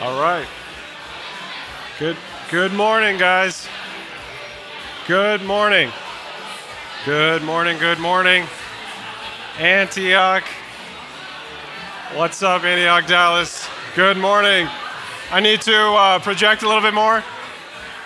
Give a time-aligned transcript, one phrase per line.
[0.00, 0.46] All right.
[1.98, 2.18] Good
[2.50, 3.66] good morning, guys.
[5.06, 5.90] Good morning.
[7.06, 8.44] Good morning, good morning.
[9.58, 10.44] Antioch.
[12.14, 13.66] What's up, Antioch, Dallas?
[13.94, 14.68] Good morning.
[15.30, 17.24] I need to uh, project a little bit more.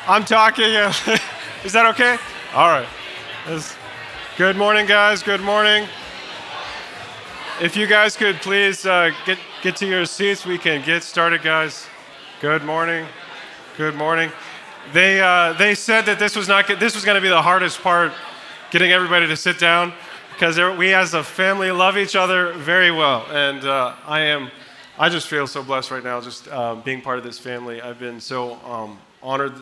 [0.07, 0.77] I'm talking.
[0.77, 0.93] Uh,
[1.65, 2.19] is that okay?
[2.55, 2.87] All right.
[4.37, 5.25] Good morning, guys.
[5.25, 5.89] Good morning.
[7.61, 11.43] If you guys could please uh, get, get to your seats, we can get started,
[11.43, 11.87] guys.
[12.41, 13.07] Good morning.
[13.77, 14.33] Good morning.
[14.95, 17.83] They, uh, they said that this was, not, this was going to be the hardest
[17.83, 18.13] part,
[18.71, 19.93] getting everybody to sit down,
[20.33, 23.27] because we as a family love each other very well.
[23.31, 24.51] And uh, I am,
[24.99, 27.83] I just feel so blessed right now, just uh, being part of this family.
[27.83, 29.53] I've been so um, honored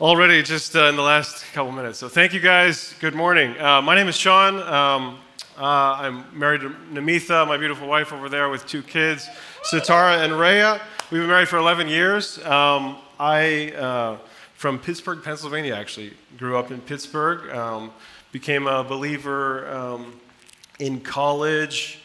[0.00, 1.98] already just uh, in the last couple minutes.
[1.98, 2.94] So thank you guys.
[2.98, 3.60] Good morning.
[3.60, 4.62] Uh, my name is Sean.
[4.62, 5.18] Um,
[5.58, 9.28] uh, I'm married to Namitha, my beautiful wife over there with two kids,
[9.68, 10.80] Sitara and Rhea.
[11.10, 12.38] We've been married for 11 years.
[12.44, 14.18] Um, I, uh,
[14.54, 17.90] from Pittsburgh, Pennsylvania, actually, grew up in Pittsburgh, um,
[18.30, 20.20] became a believer um,
[20.78, 21.98] in college.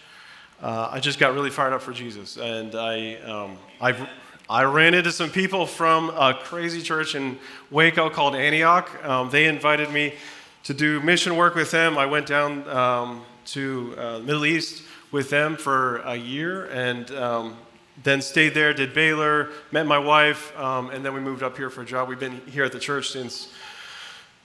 [0.59, 4.07] Uh, I just got really fired up for Jesus, and I, um, I,
[4.49, 7.37] I ran into some people from a crazy church in
[7.69, 8.89] Waco called Antioch.
[9.05, 10.15] Um, they invited me
[10.63, 11.99] to do mission work with them.
[11.99, 17.57] I went down um, to uh, Middle East with them for a year, and um,
[18.03, 18.73] then stayed there.
[18.73, 22.09] Did Baylor, met my wife, um, and then we moved up here for a job.
[22.09, 23.53] We've been here at the church since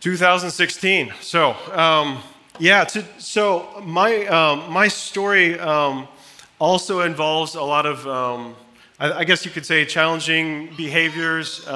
[0.01, 1.13] 2016.
[1.21, 2.19] So, um,
[2.59, 6.09] yeah, to, so my, um, my story um,
[6.59, 8.55] also involves a lot of, um,
[8.99, 11.67] I, I, guess you could say, challenging behaviors,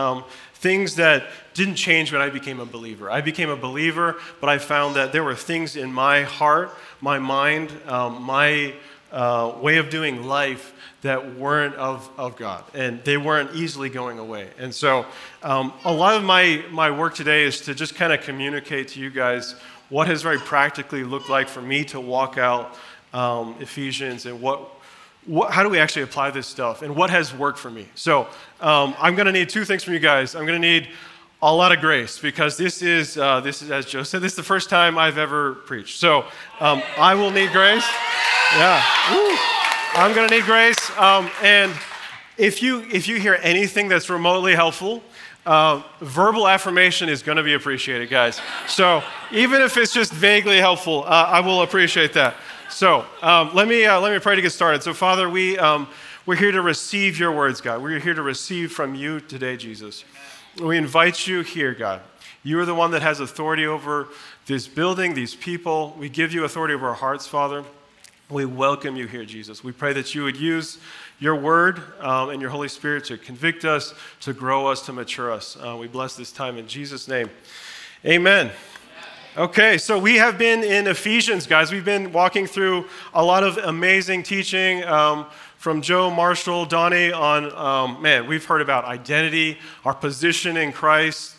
[0.55, 3.11] things that didn't change when I became a believer.
[3.11, 7.19] I became a believer, but I found that there were things in my heart, my
[7.19, 8.75] mind, um, my
[9.13, 14.19] uh, way of doing life that weren't of, of God, and they weren't easily going
[14.19, 14.49] away.
[14.59, 15.05] And so,
[15.43, 19.01] um, a lot of my, my work today is to just kind of communicate to
[19.01, 19.57] you guys
[19.89, 22.79] what has very practically looked like for me to walk out
[23.13, 24.71] um, Ephesians and what,
[25.27, 27.89] what, how do we actually apply this stuff and what has worked for me.
[27.97, 28.29] So,
[28.61, 30.37] um, I'm going to need two things from you guys.
[30.37, 30.89] I'm going to need
[31.43, 34.37] a lot of grace because this is, uh, this is, as Joe said, this is
[34.37, 35.99] the first time I've ever preached.
[35.99, 36.25] So,
[36.61, 37.85] um, I will need grace.
[38.53, 38.81] Yeah.
[39.95, 40.79] I'm going to need grace.
[40.97, 41.73] Um, and
[42.39, 45.03] if you, if you hear anything that's remotely helpful,
[45.45, 48.41] uh, verbal affirmation is going to be appreciated, guys.
[48.69, 49.03] So
[49.33, 52.37] even if it's just vaguely helpful, uh, I will appreciate that.
[52.71, 54.85] So um, let, me, uh, let me pray to get started.
[54.85, 55.89] So, Father, we, um,
[56.25, 57.83] we're here to receive your words, God.
[57.83, 60.05] We're here to receive from you today, Jesus.
[60.61, 62.03] We invite you here, God.
[62.43, 64.09] You are the one that has authority over
[64.45, 65.97] this building, these people.
[65.99, 67.65] We give you authority over our hearts, Father.
[68.29, 69.65] We welcome you here, Jesus.
[69.65, 70.77] We pray that you would use
[71.19, 75.33] your word um, and your Holy Spirit to convict us, to grow us, to mature
[75.33, 75.57] us.
[75.57, 77.31] Uh, we bless this time in Jesus' name.
[78.05, 78.51] Amen.
[79.39, 81.73] Okay, so we have been in Ephesians, guys.
[81.73, 85.25] We've been walking through a lot of amazing teaching um,
[85.63, 91.37] from Joe Marshall, Donnie on, um, man, we've heard about identity, our position in Christ,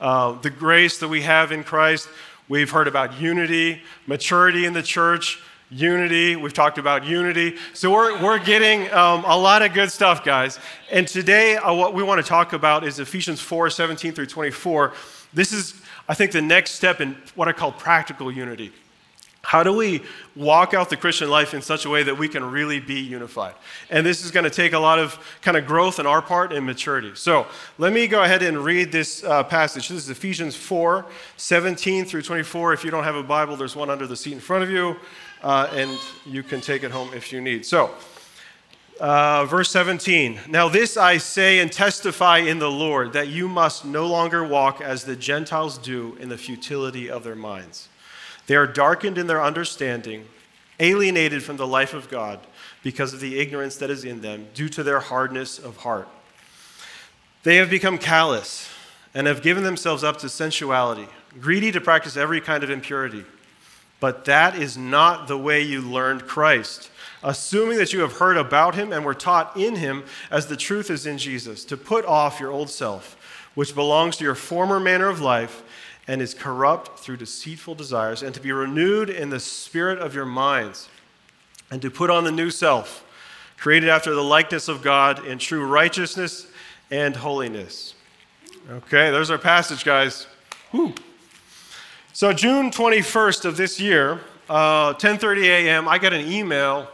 [0.00, 2.08] uh, the grace that we have in Christ.
[2.48, 6.36] We've heard about unity, maturity in the church, unity.
[6.36, 7.58] We've talked about unity.
[7.74, 10.58] So we're, we're getting um, a lot of good stuff, guys.
[10.90, 14.94] And today, uh, what we want to talk about is Ephesians 4 17 through 24.
[15.34, 18.72] This is, I think, the next step in what I call practical unity.
[19.46, 20.02] How do we
[20.34, 23.54] walk out the Christian life in such a way that we can really be unified?
[23.90, 26.52] And this is going to take a lot of kind of growth on our part
[26.52, 27.12] and maturity.
[27.14, 27.46] So
[27.78, 29.88] let me go ahead and read this uh, passage.
[29.88, 32.72] This is Ephesians 4 17 through 24.
[32.72, 34.96] If you don't have a Bible, there's one under the seat in front of you
[35.44, 37.64] uh, and you can take it home if you need.
[37.64, 37.92] So,
[38.98, 43.84] uh, verse 17 Now, this I say and testify in the Lord, that you must
[43.84, 47.88] no longer walk as the Gentiles do in the futility of their minds.
[48.46, 50.26] They are darkened in their understanding,
[50.78, 52.40] alienated from the life of God
[52.82, 56.08] because of the ignorance that is in them, due to their hardness of heart.
[57.42, 58.68] They have become callous
[59.14, 61.08] and have given themselves up to sensuality,
[61.40, 63.24] greedy to practice every kind of impurity.
[63.98, 66.90] But that is not the way you learned Christ.
[67.22, 70.90] Assuming that you have heard about him and were taught in him as the truth
[70.90, 73.16] is in Jesus, to put off your old self,
[73.54, 75.62] which belongs to your former manner of life
[76.08, 80.26] and is corrupt through deceitful desires, and to be renewed in the spirit of your
[80.26, 80.88] minds,
[81.70, 83.04] and to put on the new self,
[83.58, 86.46] created after the likeness of God in true righteousness
[86.90, 87.94] and holiness.
[88.70, 90.26] Okay, there's our passage, guys.
[92.12, 96.88] So June 21st of this year, uh, 10:30 a.m., I got an email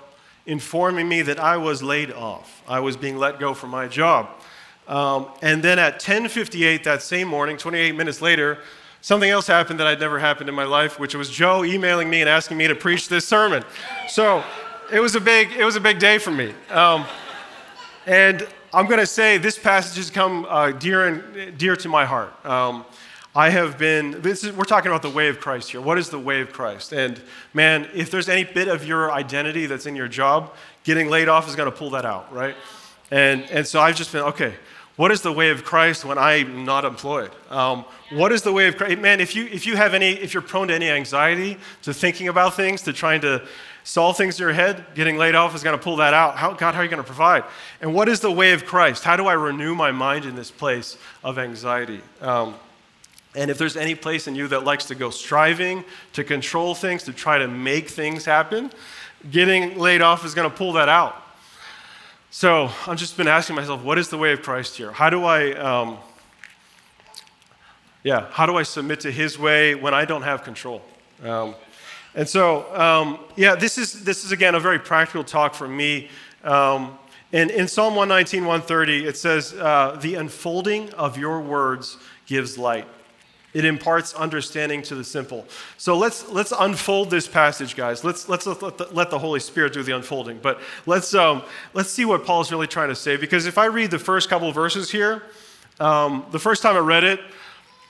[0.47, 2.63] informing me that I was laid off.
[2.67, 4.29] I was being let go from my job.
[4.89, 8.59] Um, and then at 10:58 that same morning, 28 minutes later,
[9.03, 12.21] something else happened that had never happened in my life, which was Joe emailing me
[12.21, 13.63] and asking me to preach this sermon.
[14.09, 14.43] So
[14.91, 16.55] it was a big, it was a big day for me.
[16.71, 17.05] Um,
[18.07, 22.07] and I'm going to say this passage has come uh, dear and dear to my
[22.07, 22.33] heart.
[22.47, 22.87] Um,
[23.35, 25.81] I have been, is, we're talking about the way of Christ here.
[25.81, 26.93] What is the way of Christ?
[26.93, 27.21] And
[27.55, 31.49] man, if there's any bit of your identity that's in your job, getting laid off
[31.49, 32.55] is going to pull that out, right?
[33.11, 34.55] And, and so I've just been, okay,
[34.97, 37.31] what is the way of Christ when I'm not employed?
[37.49, 38.99] Um, what is the way of Christ?
[38.99, 42.29] Man, if you, if you have any, if you're prone to any anxiety, to thinking
[42.29, 43.43] about things, to trying to
[43.85, 46.37] solve things in your head, getting laid off is going to pull that out.
[46.37, 47.45] How, God, how are you going to provide?
[47.81, 49.03] And what is the way of Christ?
[49.03, 52.03] How do I renew my mind in this place of anxiety?
[52.21, 52.55] Um,
[53.35, 57.05] and if there's any place in you that likes to go striving to control things,
[57.05, 58.71] to try to make things happen,
[59.31, 61.22] getting laid off is going to pull that out.
[62.35, 64.91] So I've just been asking myself, what is the way of Christ here?
[64.91, 65.99] How do I, um,
[68.05, 70.81] yeah, how do I submit to His way when I don't have control?
[71.23, 71.55] Um,
[72.15, 76.09] and so, um, yeah, this is this is again a very practical talk for me.
[76.43, 76.99] Um,
[77.33, 82.89] in, in Psalm 119, 130, it says, uh, "The unfolding of your words gives light."
[83.55, 85.47] It imparts understanding to the simple.
[85.77, 88.03] So let's, let's unfold this passage, guys.
[88.03, 90.39] Let's, let's let the, let the Holy Spirit do the unfolding.
[90.39, 91.43] But let's, um,
[91.75, 93.17] let's see what Paul's really trying to say.
[93.17, 95.23] Because if I read the first couple verses here,
[95.81, 97.21] um, the first time I read it,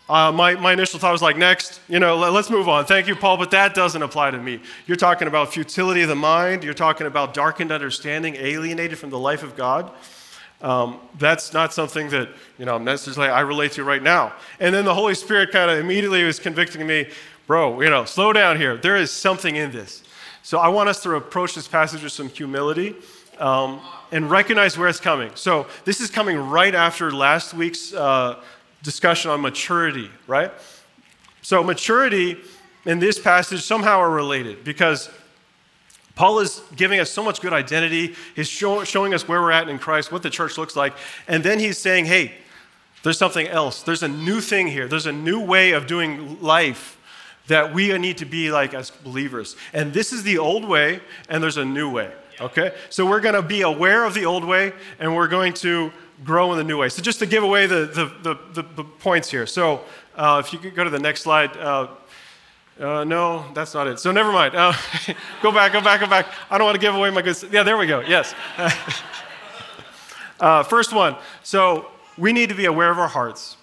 [0.08, 2.84] uh, my, my initial thought was like, next, you know, let, let's move on.
[2.84, 4.60] Thank you, Paul, but that doesn't apply to me.
[4.86, 9.18] You're talking about futility of the mind, you're talking about darkened understanding, alienated from the
[9.18, 9.92] life of God.
[10.62, 14.32] Um, that's not something that you know necessarily I relate to right now.
[14.60, 17.08] And then the Holy Spirit kind of immediately was convicting me,
[17.46, 18.76] bro, you know, slow down here.
[18.76, 20.04] There is something in this.
[20.44, 22.94] So I want us to approach this passage with some humility
[23.38, 23.80] um,
[24.12, 25.30] and recognize where it's coming.
[25.34, 28.40] So this is coming right after last week's uh,
[28.82, 30.52] discussion on maturity, right?
[31.42, 32.38] So maturity
[32.86, 35.10] in this passage somehow are related because
[36.22, 38.14] Paul is giving us so much good identity.
[38.36, 40.92] He's show, showing us where we're at in Christ, what the church looks like.
[41.26, 42.34] And then he's saying, hey,
[43.02, 43.82] there's something else.
[43.82, 44.86] There's a new thing here.
[44.86, 46.96] There's a new way of doing life
[47.48, 49.56] that we need to be like as believers.
[49.72, 52.12] And this is the old way, and there's a new way.
[52.40, 52.72] Okay?
[52.88, 55.90] So we're going to be aware of the old way, and we're going to
[56.22, 56.88] grow in the new way.
[56.88, 57.86] So just to give away the,
[58.22, 59.44] the, the, the points here.
[59.44, 59.80] So
[60.14, 61.56] uh, if you could go to the next slide.
[61.56, 61.88] Uh,
[62.80, 63.98] uh, no, that's not it.
[63.98, 64.54] So never mind.
[64.54, 64.72] Uh,
[65.42, 66.26] go back, go back, go back.
[66.50, 67.36] I don't want to give away my good.
[67.50, 68.00] Yeah, there we go.
[68.00, 68.34] Yes.
[70.40, 71.16] uh, first one.
[71.42, 73.56] So we need to be aware of our hearts.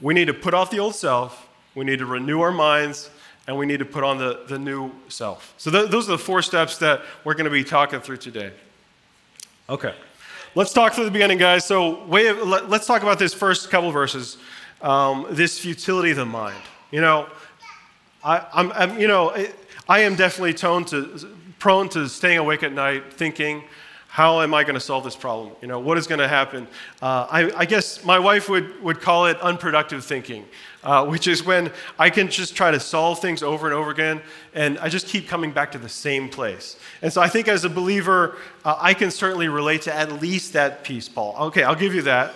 [0.00, 1.48] We need to put off the old self.
[1.74, 3.10] We need to renew our minds,
[3.46, 5.54] and we need to put on the, the new self.
[5.56, 8.52] So th- those are the four steps that we're going to be talking through today.
[9.68, 9.94] Okay.
[10.54, 11.64] Let's talk through the beginning, guys.
[11.64, 14.36] So way of, let, us talk about this first couple verses.
[14.82, 16.60] Um, this futility of the mind.
[16.90, 17.28] You know
[18.24, 19.34] I, I'm, I'm, you know,
[19.88, 21.28] I am definitely to,
[21.58, 23.64] prone to staying awake at night thinking,
[24.06, 25.52] how am I going to solve this problem?
[25.62, 26.68] You know, what is going to happen?
[27.00, 30.44] Uh, I, I, guess my wife would, would call it unproductive thinking,
[30.84, 34.20] uh, which is when I can just try to solve things over and over again,
[34.52, 36.78] and I just keep coming back to the same place.
[37.00, 38.36] And so I think as a believer,
[38.66, 41.34] uh, I can certainly relate to at least that piece, Paul.
[41.46, 42.34] Okay, I'll give you that.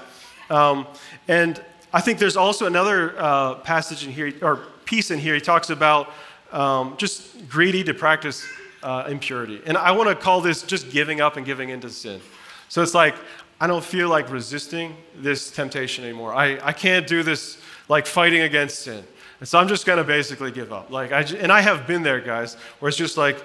[0.48, 0.86] Um,
[1.28, 5.40] and I think there's also another uh, passage in here, or piece in here, he
[5.40, 6.10] talks about
[6.52, 8.46] um, just greedy to practice
[8.82, 9.60] uh, impurity.
[9.66, 12.20] And I want to call this just giving up and giving into sin.
[12.68, 13.14] So it's like,
[13.60, 16.34] I don't feel like resisting this temptation anymore.
[16.34, 19.04] I, I can't do this like fighting against sin.
[19.40, 20.90] And so I'm just going to basically give up.
[20.90, 23.42] Like I, and I have been there, guys, where it's just like,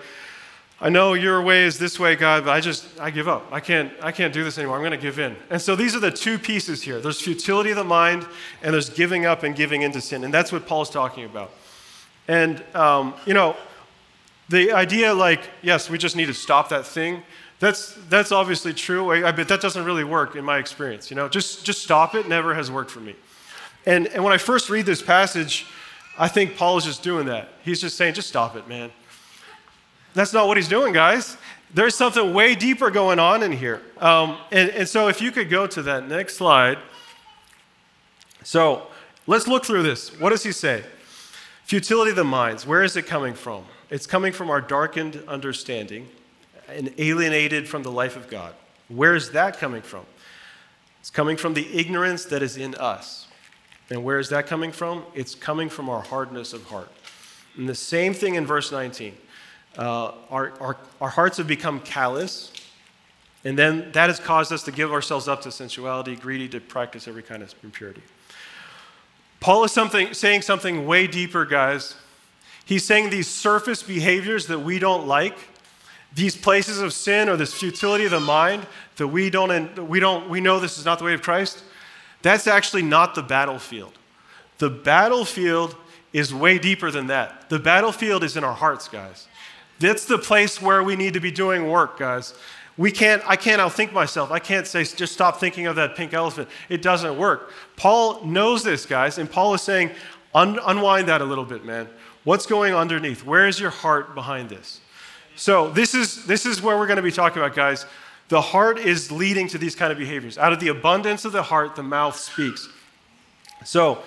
[0.84, 3.48] I know your way is this way, God, but I just, I give up.
[3.52, 4.78] I can't, I can't do this anymore.
[4.78, 5.36] I'm going to give in.
[5.52, 8.26] And so these are the two pieces here there's futility of the mind,
[8.64, 10.24] and there's giving up and giving into sin.
[10.24, 11.52] And that's what Paul's talking about.
[12.28, 13.56] And, um, you know,
[14.50, 17.22] the idea like, yes, we just need to stop that thing,
[17.60, 21.12] that's, that's obviously true, but that doesn't really work in my experience.
[21.12, 23.16] You know, just, just stop it never has worked for me.
[23.86, 25.68] And, and when I first read this passage,
[26.18, 27.50] I think Paul is just doing that.
[27.64, 28.92] He's just saying, just stop it, man.
[30.14, 31.38] That's not what he's doing, guys.
[31.74, 33.82] There's something way deeper going on in here.
[34.00, 36.78] Um, and, and so, if you could go to that next slide.
[38.44, 38.88] So,
[39.28, 40.20] let's look through this.
[40.20, 40.84] What does he say?
[41.64, 42.66] Futility of the minds.
[42.68, 43.64] Where is it coming from?
[43.90, 46.10] It's coming from our darkened understanding
[46.68, 48.54] and alienated from the life of God.
[48.90, 50.06] Where is that coming from?
[51.00, 53.28] It's coming from the ignorance that is in us.
[53.90, 55.04] And where is that coming from?
[55.14, 56.90] It's coming from our hardness of heart.
[57.58, 59.16] And the same thing in verse 19.
[59.78, 62.52] Uh, our, our, our hearts have become callous.
[63.44, 67.08] And then that has caused us to give ourselves up to sensuality, greedy, to practice
[67.08, 68.04] every kind of impurity.
[69.40, 71.96] Paul is something, saying something way deeper, guys.
[72.66, 75.36] He's saying these surface behaviors that we don't like,
[76.14, 80.30] these places of sin or this futility of the mind that we don't, we don't
[80.30, 81.64] we know this is not the way of Christ,
[82.22, 83.94] that's actually not the battlefield.
[84.60, 85.76] The battlefield
[86.14, 87.50] is way deeper than that.
[87.50, 89.28] The battlefield is in our hearts, guys.
[89.82, 92.34] That's the place where we need to be doing work, guys.
[92.78, 94.32] We can't, I can't outthink myself.
[94.32, 96.48] I can't say, just stop thinking of that pink elephant.
[96.70, 97.52] It doesn't work.
[97.76, 99.92] Paul knows this, guys, and Paul is saying,
[100.34, 101.88] Un- unwind that a little bit, man.
[102.24, 103.26] What's going underneath?
[103.26, 104.80] Where is your heart behind this?
[105.36, 107.86] So, this is, this is where we're going to be talking about, guys.
[108.30, 110.38] The heart is leading to these kind of behaviors.
[110.38, 112.70] Out of the abundance of the heart, the mouth speaks.
[113.66, 114.04] So,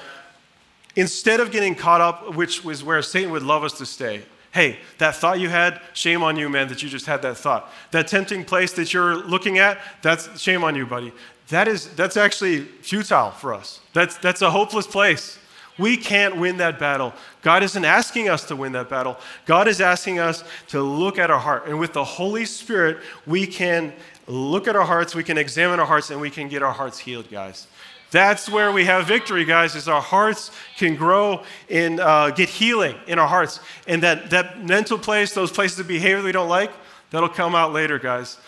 [0.97, 4.23] instead of getting caught up, which was where Satan would love us to stay,
[4.55, 7.73] hey, that thought you had, shame on you, man, that you just had that thought.
[7.91, 11.13] That tempting place that you're looking at, that's shame on you, buddy.
[11.49, 13.81] That is, that's actually futile for us.
[13.93, 15.41] That's, that's a hopeless place.
[15.77, 17.13] We can't win that battle.
[17.43, 19.19] God isn't asking us to win that battle.
[19.45, 21.67] God is asking us to look at our heart.
[21.67, 23.93] And with the Holy Spirit, we can
[24.29, 27.01] look at our hearts, we can examine our hearts, and we can get our hearts
[27.01, 27.67] healed, guys.
[28.15, 32.95] That's where we have victory, guys, is our hearts can grow and uh, get healing
[33.09, 33.59] in our hearts.
[33.89, 36.71] And that, that mental place, those places of behavior we don't like,
[37.11, 38.39] that'll come out later, guys.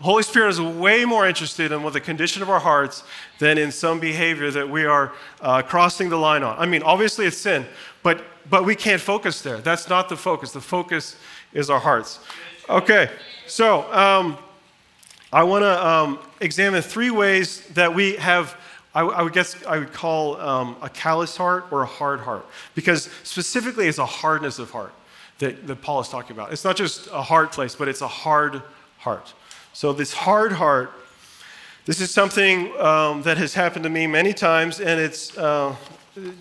[0.00, 3.02] Holy Spirit is way more interested in what the condition of our hearts
[3.38, 6.58] than in some behavior that we are uh, crossing the line on.
[6.58, 7.64] I mean, obviously it's sin,
[8.02, 9.56] but, but we can't focus there.
[9.56, 10.52] That's not the focus.
[10.52, 11.16] The focus
[11.54, 12.20] is our hearts.
[12.68, 13.10] Okay,
[13.46, 14.36] so um,
[15.32, 18.54] I want to um, examine three ways that we have
[18.98, 22.44] I, I would guess I would call um, a callous heart or a hard heart,
[22.74, 24.92] because specifically it's a hardness of heart
[25.38, 26.52] that, that Paul is talking about.
[26.52, 28.60] It's not just a hard place, but it's a hard
[28.98, 29.32] heart.
[29.72, 30.90] So, this hard heart,
[31.84, 35.76] this is something um, that has happened to me many times, and it's uh,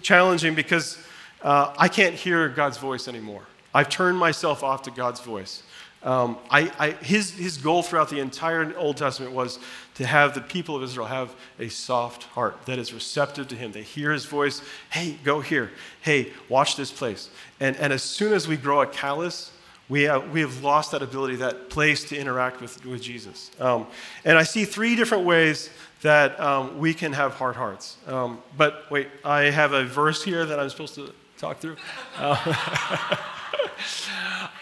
[0.01, 0.97] challenging because
[1.43, 3.43] uh, I can't hear God's voice anymore.
[3.71, 5.61] I've turned myself off to God's voice.
[6.03, 9.59] Um, I, I, his, his goal throughout the entire Old Testament was
[9.95, 13.71] to have the people of Israel have a soft heart that is receptive to him.
[13.71, 14.61] They hear his voice.
[14.91, 15.71] Hey, go here.
[16.01, 17.29] Hey, watch this place.
[17.59, 19.51] And, and as soon as we grow a callus,
[19.89, 23.51] we have, we have lost that ability, that place to interact with, with Jesus.
[23.59, 23.87] Um,
[24.23, 25.69] and I see three different ways
[26.01, 27.97] that um, we can have hard hearts.
[28.05, 31.77] Um, but wait, I have a verse here that I'm supposed to talk through.
[32.17, 33.15] Uh,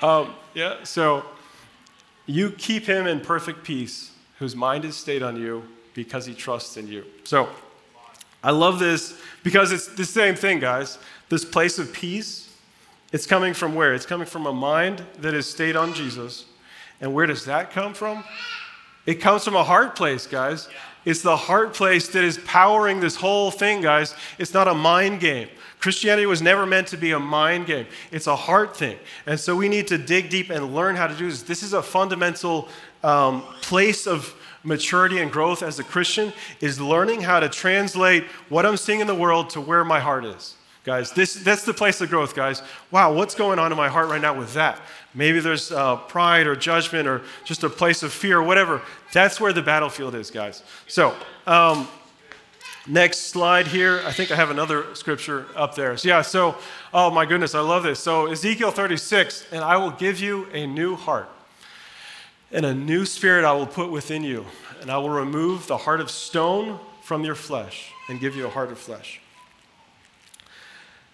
[0.02, 1.26] um, yeah, so
[2.26, 6.78] you keep him in perfect peace whose mind is stayed on you because he trusts
[6.78, 7.06] in you.
[7.24, 7.50] So
[8.44, 10.98] I love this because it's the same thing, guys.
[11.30, 12.54] This place of peace,
[13.12, 13.94] it's coming from where?
[13.94, 16.46] It's coming from a mind that is stayed on Jesus.
[17.02, 18.24] And where does that come from?
[19.06, 20.68] It comes from a heart place, guys.
[21.06, 24.16] It's the heart place that is powering this whole thing, guys.
[24.40, 25.48] It's not a mind game.
[25.80, 28.98] Christianity was never meant to be a mind game, it's a heart thing.
[29.28, 31.44] And so we need to dig deep and learn how to do this.
[31.44, 32.68] This is a fundamental
[33.04, 38.66] um, place of maturity and growth as a Christian is learning how to translate what
[38.66, 40.55] I'm seeing in the world to where my heart is.
[40.86, 42.62] Guys, this, that's the place of growth, guys.
[42.92, 44.80] Wow, what's going on in my heart right now with that?
[45.16, 48.82] Maybe there's uh, pride or judgment or just a place of fear or whatever.
[49.12, 50.64] That's where the battlefield is, guys.
[50.88, 51.16] So,
[51.48, 51.88] um,
[52.88, 54.00] Next slide here.
[54.06, 55.98] I think I have another scripture up there.
[55.98, 56.56] So, yeah, so,
[56.94, 58.00] oh my goodness, I love this.
[58.00, 61.28] So, Ezekiel 36, and I will give you a new heart,
[62.52, 64.46] and a new spirit I will put within you,
[64.82, 68.50] and I will remove the heart of stone from your flesh and give you a
[68.52, 69.20] heart of flesh.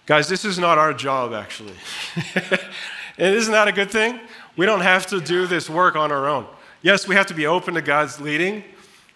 [0.04, 1.74] Guys, this is not our job, actually.
[2.34, 4.18] and isn't that a good thing?
[4.56, 6.46] We don't have to do this work on our own.
[6.82, 8.64] Yes, we have to be open to God's leading,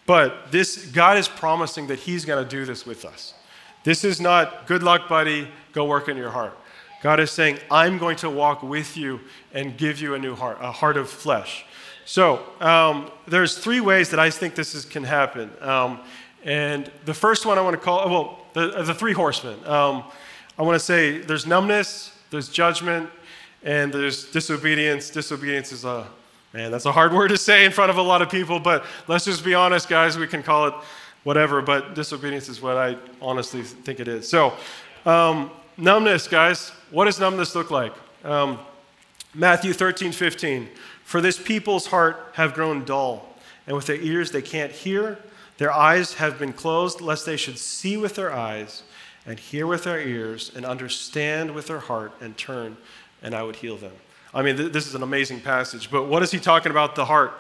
[0.07, 3.35] but this, God is promising that He's going to do this with us.
[3.83, 6.57] This is not, good luck, buddy, go work in your heart.
[7.03, 9.21] God is saying, I'm going to walk with you
[9.53, 11.65] and give you a new heart, a heart of flesh.
[12.05, 15.51] So um, there's three ways that I think this is, can happen.
[15.61, 16.01] Um,
[16.45, 19.59] and the first one I want to call, well, the, the three horsemen.
[19.67, 20.05] Um,
[20.59, 23.11] I want to say there's numbness, there's judgment,
[23.63, 25.11] and there's disobedience.
[25.11, 26.07] Disobedience is a
[26.57, 28.87] Man, that's a hard word to say in front of a lot of people, but
[29.09, 30.17] let's just be honest, guys.
[30.17, 30.75] We can call it
[31.23, 34.27] whatever, but disobedience is what I honestly think it is.
[34.27, 34.55] So,
[35.05, 36.71] um, numbness, guys.
[36.91, 37.93] What does numbness look like?
[38.25, 38.59] Um,
[39.35, 40.67] Matthew 13, 15.
[41.05, 43.37] For this people's heart have grown dull,
[43.67, 45.19] and with their ears they can't hear.
[45.59, 48.83] Their eyes have been closed, lest they should see with their eyes,
[49.27, 52.77] and hear with their ears, and understand with their heart, and turn,
[53.23, 53.93] and I would heal them.
[54.33, 55.91] I mean, th- this is an amazing passage.
[55.91, 56.95] But what is he talking about?
[56.95, 57.33] The heart.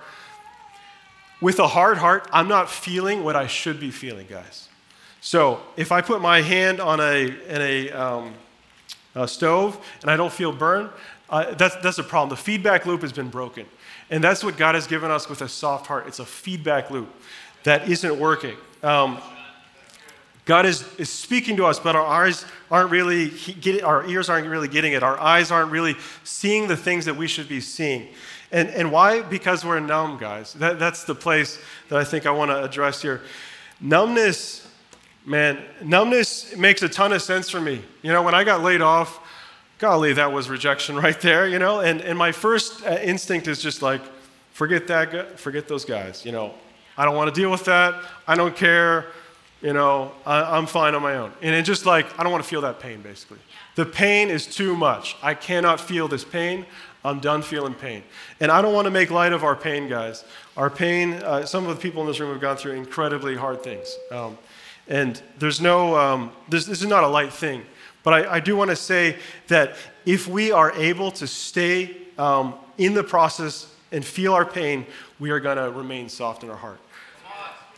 [1.40, 4.68] With a hard heart, I'm not feeling what I should be feeling, guys.
[5.20, 8.34] So if I put my hand on a, in a, um,
[9.14, 10.88] a stove and I don't feel burn,
[11.28, 12.30] uh, that's, that's a problem.
[12.30, 13.66] The feedback loop has been broken.
[14.08, 16.06] And that's what God has given us with a soft heart.
[16.06, 17.08] It's a feedback loop
[17.64, 18.56] that isn't working.
[18.82, 19.18] Um,
[20.46, 23.32] God is, is speaking to us, but our eyes aren't really
[23.82, 25.02] our ears aren't really getting it.
[25.02, 28.08] Our eyes aren't really seeing the things that we should be seeing.
[28.52, 29.22] And, and why?
[29.22, 30.54] Because we're numb, guys.
[30.54, 33.22] That, that's the place that I think I want to address here.
[33.80, 34.68] Numbness,
[35.24, 37.82] man, numbness makes a ton of sense for me.
[38.02, 39.18] You know, when I got laid off,
[39.78, 41.80] golly, that was rejection right there, you know?
[41.80, 44.00] And, and my first uh, instinct is just like,
[44.52, 46.54] forget that, forget those guys, you know?
[46.96, 48.00] I don't want to deal with that.
[48.28, 49.06] I don't care
[49.62, 51.32] you know, I, am fine on my own.
[51.42, 53.38] And it's just like, I don't want to feel that pain, basically.
[53.74, 55.16] The pain is too much.
[55.22, 56.66] I cannot feel this pain.
[57.04, 58.02] I'm done feeling pain.
[58.40, 60.24] And I don't want to make light of our pain, guys.
[60.56, 63.62] Our pain, uh, some of the people in this room have gone through incredibly hard
[63.62, 63.96] things.
[64.10, 64.36] Um,
[64.88, 67.62] and there's no, um, this, this, is not a light thing.
[68.02, 69.16] But I, I do want to say
[69.48, 74.86] that if we are able to stay um, in the process and feel our pain,
[75.18, 76.80] we are going to remain soft in our heart.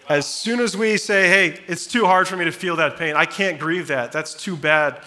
[0.08, 3.14] As soon as we say, hey, it's too hard for me to feel that pain,
[3.14, 5.00] I can't grieve that, that's too bad,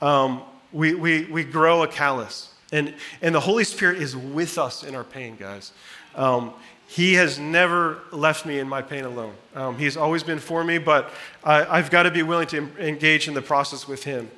[0.00, 2.52] um, we, we, we grow a callus.
[2.72, 5.72] And, and the Holy Spirit is with us in our pain, guys.
[6.14, 6.54] Um,
[6.86, 9.34] he has never left me in my pain alone.
[9.54, 11.10] Um, he's always been for me, but
[11.42, 14.30] I, have got to be willing to engage in the process with Him.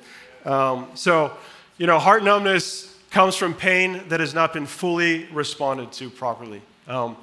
[0.45, 1.37] Um, so,
[1.77, 6.61] you know, heart numbness comes from pain that has not been fully responded to properly.
[6.87, 7.17] Um,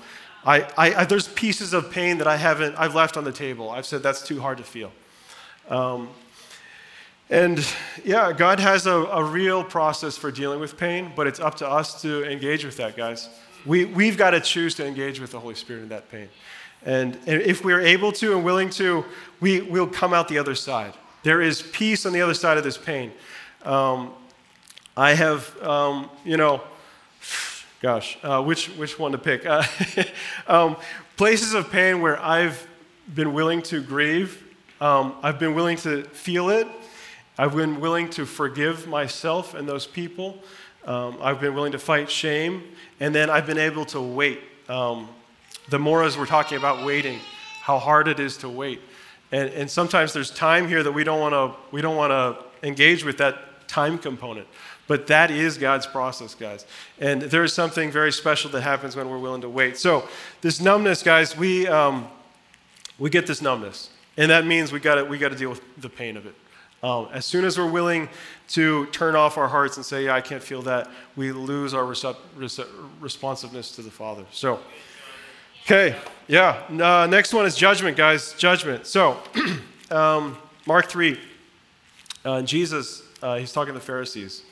[0.47, 3.69] I, I, I, there's pieces of pain that I haven't, I've left on the table.
[3.69, 4.93] I've said that's too hard to feel.
[5.69, 6.09] Um,
[7.29, 7.67] and
[8.05, 11.69] yeah, God has a, a real process for dealing with pain, but it's up to
[11.69, 13.29] us to engage with that, guys.
[13.67, 16.29] We, we've got to choose to engage with the Holy Spirit in that pain.
[16.85, 19.05] And, if we're able to and willing to,
[19.41, 20.95] we, we'll come out the other side.
[21.25, 23.11] There is peace on the other side of this pain.
[23.65, 24.13] Um,
[24.97, 26.63] I have, um, you know,
[27.81, 29.47] gosh, uh, which, which one to pick?
[29.47, 29.65] Uh,
[30.47, 30.77] um,
[31.17, 32.67] places of pain where I've
[33.15, 34.43] been willing to grieve,
[34.81, 36.67] um, I've been willing to feel it,
[37.39, 40.39] I've been willing to forgive myself and those people,
[40.87, 42.63] um, I've been willing to fight shame,
[43.01, 44.41] and then I've been able to wait.
[44.69, 45.09] Um,
[45.69, 47.19] the more as we're talking about waiting,
[47.61, 48.81] how hard it is to wait.
[49.33, 52.67] And, and sometimes there's time here that we don't want to we don't want to
[52.67, 54.47] engage with that time component.
[54.89, 56.65] But that is God's process, guys.
[57.01, 59.77] And there is something very special that happens when we're willing to wait.
[59.77, 60.09] So,
[60.43, 62.07] this numbness, guys, we, um,
[62.99, 63.91] we get this numbness.
[64.17, 66.35] And that means we got we to deal with the pain of it.
[66.83, 68.09] Um, as soon as we're willing
[68.49, 71.85] to turn off our hearts and say, Yeah, I can't feel that, we lose our
[71.85, 74.25] responsiveness to the Father.
[74.31, 74.61] So,
[75.65, 75.97] okay,
[76.29, 76.63] yeah.
[76.71, 78.35] Uh, next one is judgment, guys.
[78.35, 78.87] Judgment.
[78.87, 79.19] So,
[79.91, 81.19] um, Mark 3,
[82.25, 84.43] uh, Jesus, uh, he's talking to the Pharisees.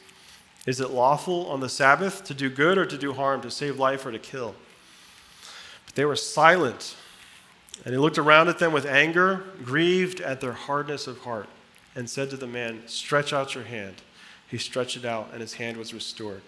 [0.66, 3.78] Is it lawful on the Sabbath to do good or to do harm, to save
[3.78, 4.54] life or to kill?
[5.84, 6.96] But they were silent.
[7.84, 11.48] And he looked around at them with anger, grieved at their hardness of heart,
[11.94, 13.96] and said to the man, Stretch out your hand.
[14.48, 16.40] He stretched it out, and his hand was restored.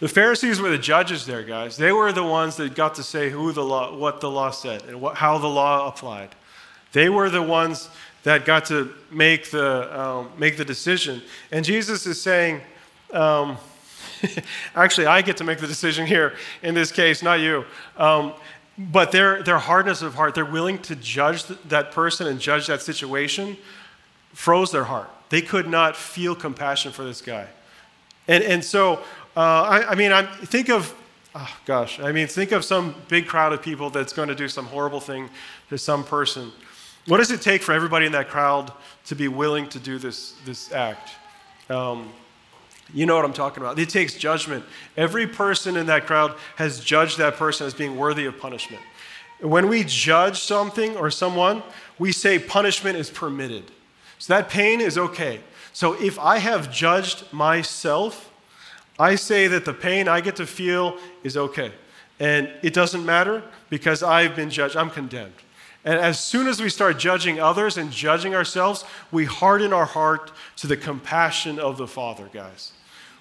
[0.00, 1.76] The Pharisees were the judges there, guys.
[1.76, 4.82] They were the ones that got to say who the law, what the law said
[4.88, 6.30] and what, how the law applied.
[6.90, 7.88] They were the ones
[8.22, 11.22] that got to make the, um, make the decision.
[11.50, 12.60] And Jesus is saying,
[13.12, 13.58] um,
[14.74, 17.64] actually, I get to make the decision here in this case, not you.
[17.96, 18.34] Um,
[18.78, 22.80] but their, their hardness of heart, they're willing to judge that person and judge that
[22.80, 23.56] situation,
[24.32, 25.10] froze their heart.
[25.28, 27.48] They could not feel compassion for this guy.
[28.28, 29.00] And, and so,
[29.36, 30.94] uh, I, I, mean, I think of,
[31.34, 34.48] oh gosh, I mean, think of some big crowd of people that's going to do
[34.48, 35.28] some horrible thing
[35.68, 36.52] to some person.
[37.06, 38.72] What does it take for everybody in that crowd
[39.06, 41.10] to be willing to do this, this act?
[41.68, 42.12] Um,
[42.94, 43.78] you know what I'm talking about.
[43.78, 44.64] It takes judgment.
[44.96, 48.82] Every person in that crowd has judged that person as being worthy of punishment.
[49.40, 51.64] When we judge something or someone,
[51.98, 53.64] we say punishment is permitted.
[54.18, 55.40] So that pain is okay.
[55.72, 58.30] So if I have judged myself,
[58.98, 61.72] I say that the pain I get to feel is okay.
[62.20, 65.34] And it doesn't matter because I've been judged, I'm condemned.
[65.84, 70.30] And as soon as we start judging others and judging ourselves, we harden our heart
[70.56, 72.72] to the compassion of the Father, guys.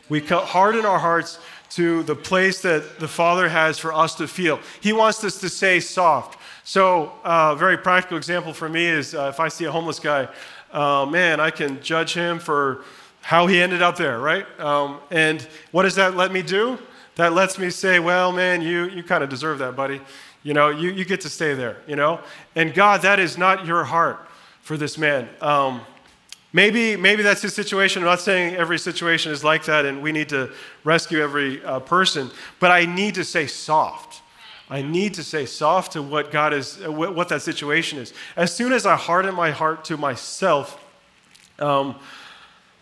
[0.09, 1.39] We harden our hearts
[1.71, 4.59] to the place that the Father has for us to feel.
[4.81, 6.37] He wants us to stay soft.
[6.63, 9.99] So, a uh, very practical example for me is uh, if I see a homeless
[9.99, 10.27] guy,
[10.71, 12.83] uh, man, I can judge him for
[13.21, 14.45] how he ended up there, right?
[14.59, 16.77] Um, and what does that let me do?
[17.15, 20.01] That lets me say, well, man, you, you kind of deserve that, buddy.
[20.43, 22.19] You know, you, you get to stay there, you know?
[22.55, 24.27] And God, that is not your heart
[24.61, 25.29] for this man.
[25.39, 25.81] Um,
[26.51, 28.01] maybe, maybe that's his situation.
[28.01, 30.51] I'm not saying every situation is like that and we need to
[30.83, 34.21] rescue every uh, person, but I need to say soft.
[34.69, 38.13] I need to say soft to what God is, uh, what that situation is.
[38.37, 40.81] As soon as I harden my heart to myself,
[41.59, 41.95] um,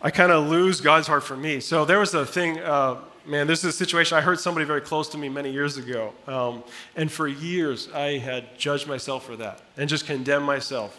[0.00, 1.60] I kind of lose God's heart for me.
[1.60, 2.98] So there was a thing, uh,
[3.30, 6.12] man, this is a situation I heard somebody very close to me many years ago.
[6.26, 6.64] Um,
[6.96, 10.98] and for years, I had judged myself for that and just condemned myself.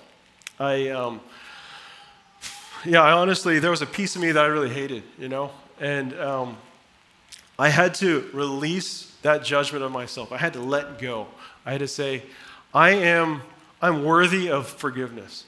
[0.57, 1.19] I, um,
[2.85, 5.51] yeah, I honestly, there was a piece of me that I really hated, you know?
[5.81, 6.57] And um,
[7.59, 10.31] I had to release that judgment of myself.
[10.31, 11.27] I had to let go.
[11.65, 12.23] I had to say,
[12.73, 13.41] I am,
[13.81, 15.43] I'm worthy of forgiveness.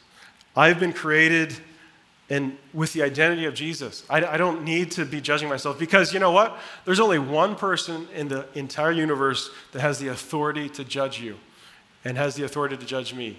[0.53, 1.55] I've been created
[2.33, 4.03] and with the identity of Jesus.
[4.09, 6.57] I, I, don't need to be judging myself because you know what?
[6.83, 11.37] There's only one person in the entire universe that has the authority to judge you
[12.03, 13.37] and has the authority to judge me.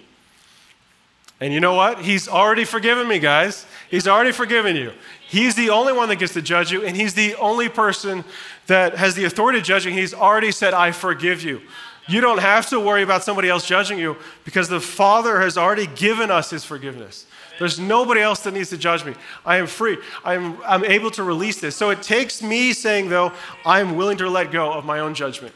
[1.41, 1.99] And you know what?
[1.99, 3.65] He's already forgiven me, guys.
[3.91, 4.93] He's already forgiven you.
[5.27, 8.23] He's the only one that gets to judge you, and He's the only person
[8.67, 9.91] that has the authority to judge you.
[9.91, 11.61] He's already said, I forgive you.
[12.07, 15.87] You don't have to worry about somebody else judging you because the Father has already
[15.87, 17.25] given us His forgiveness.
[17.59, 19.13] There's nobody else that needs to judge me.
[19.45, 19.97] I am free.
[20.23, 21.75] I'm, I'm able to release this.
[21.75, 23.31] So it takes me saying, though,
[23.65, 25.53] I'm willing to let go of my own judgment.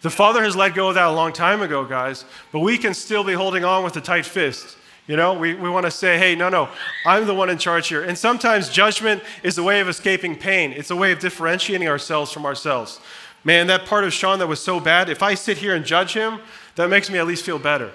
[0.00, 2.94] The Father has let go of that a long time ago, guys, but we can
[2.94, 4.76] still be holding on with a tight fist.
[5.08, 6.68] You know, we, we want to say, hey, no, no,
[7.06, 8.02] I'm the one in charge here.
[8.02, 12.30] And sometimes judgment is a way of escaping pain, it's a way of differentiating ourselves
[12.30, 13.00] from ourselves.
[13.42, 16.12] Man, that part of Sean that was so bad, if I sit here and judge
[16.12, 16.40] him,
[16.76, 17.90] that makes me at least feel better.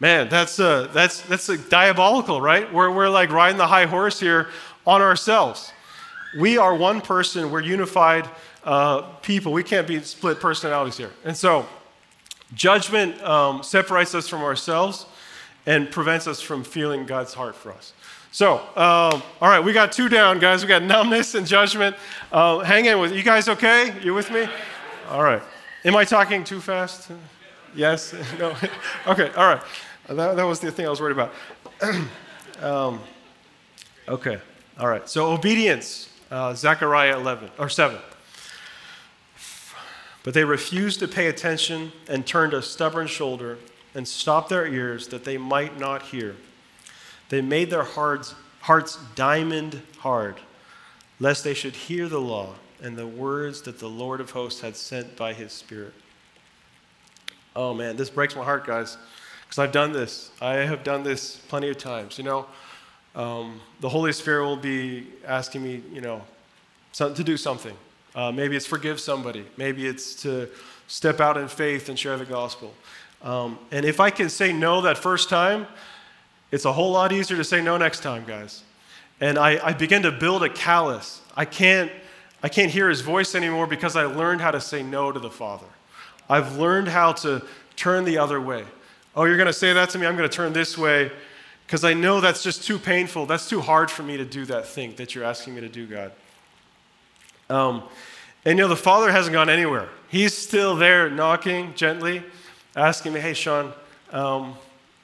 [0.00, 2.72] Man, that's, uh, that's, that's uh, diabolical, right?
[2.72, 4.48] We're, we're like riding the high horse here
[4.86, 5.72] on ourselves.
[6.38, 8.28] We are one person, we're unified
[8.64, 9.52] uh, people.
[9.52, 11.10] We can't be split personalities here.
[11.24, 11.66] And so,
[12.54, 15.06] judgment um, separates us from ourselves
[15.66, 17.92] and prevents us from feeling God's heart for us.
[18.32, 20.62] So, um, all right, we got two down, guys.
[20.62, 21.96] We got numbness and judgment.
[22.32, 23.48] Uh, hang in with you guys.
[23.48, 24.46] Okay, you with me?
[25.10, 25.42] All right.
[25.84, 27.10] Am I talking too fast?
[27.74, 28.14] Yes.
[28.38, 28.56] No.
[29.06, 29.30] okay.
[29.34, 29.62] All right.
[30.10, 31.32] That, that was the thing I was worried about.
[32.62, 33.00] um,
[34.08, 34.40] okay,
[34.78, 35.08] all right.
[35.08, 37.96] So obedience, uh, Zechariah 11 or 7.
[40.24, 43.58] But they refused to pay attention and turned a stubborn shoulder
[43.94, 46.34] and stopped their ears that they might not hear.
[47.28, 50.40] They made their hearts, hearts diamond hard,
[51.20, 54.76] lest they should hear the law and the words that the Lord of hosts had
[54.76, 55.94] sent by his Spirit.
[57.54, 58.98] Oh man, this breaks my heart, guys.
[59.50, 60.30] Because I've done this.
[60.40, 62.18] I have done this plenty of times.
[62.18, 62.46] You know,
[63.16, 66.22] um, the Holy Spirit will be asking me, you know,
[66.92, 67.76] to do something.
[68.14, 69.44] Uh, maybe it's forgive somebody.
[69.56, 70.48] Maybe it's to
[70.86, 72.72] step out in faith and share the gospel.
[73.22, 75.66] Um, and if I can say no that first time,
[76.52, 78.62] it's a whole lot easier to say no next time, guys.
[79.20, 81.22] And I, I begin to build a callus.
[81.36, 81.90] I can't,
[82.40, 85.28] I can't hear his voice anymore because I learned how to say no to the
[85.28, 85.66] Father.
[86.28, 87.42] I've learned how to
[87.74, 88.64] turn the other way.
[89.16, 90.06] Oh, you're going to say that to me?
[90.06, 91.10] I'm going to turn this way
[91.66, 93.26] because I know that's just too painful.
[93.26, 95.86] That's too hard for me to do that thing that you're asking me to do,
[95.86, 96.12] God.
[97.48, 97.82] Um,
[98.44, 99.88] and you know, the Father hasn't gone anywhere.
[100.08, 102.22] He's still there knocking gently,
[102.76, 103.72] asking me, hey, Sean,
[104.12, 104.54] um,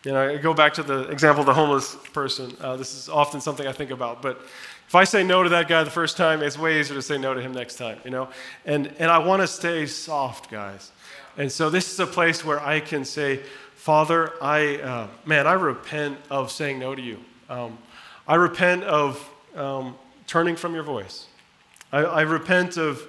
[0.05, 2.57] you know, I go back to the example of the homeless person.
[2.61, 4.23] Uh, this is often something I think about.
[4.23, 4.41] But
[4.87, 7.19] if I say no to that guy the first time, it's way easier to say
[7.19, 8.29] no to him next time, you know?
[8.65, 10.93] And, and I want to stay soft, guys.
[11.37, 13.41] And so this is a place where I can say,
[13.87, 17.21] Father, I, uh, man, I repent of saying no to you.
[17.49, 17.79] Um,
[18.27, 19.95] I repent of um,
[20.27, 21.29] turning from your voice.
[21.93, 23.01] I, I, repent of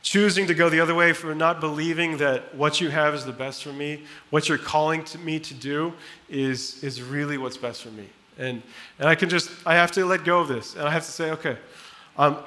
[0.00, 3.32] choosing to go the other way for not believing that what you have is the
[3.32, 4.04] best for me.
[4.30, 5.92] What you're calling to me to do
[6.28, 8.08] is, is really what's best for me.
[8.38, 8.62] And,
[9.00, 10.76] and I can just, I have to let go of this.
[10.76, 11.58] And I have to say, okay,
[12.16, 12.38] um,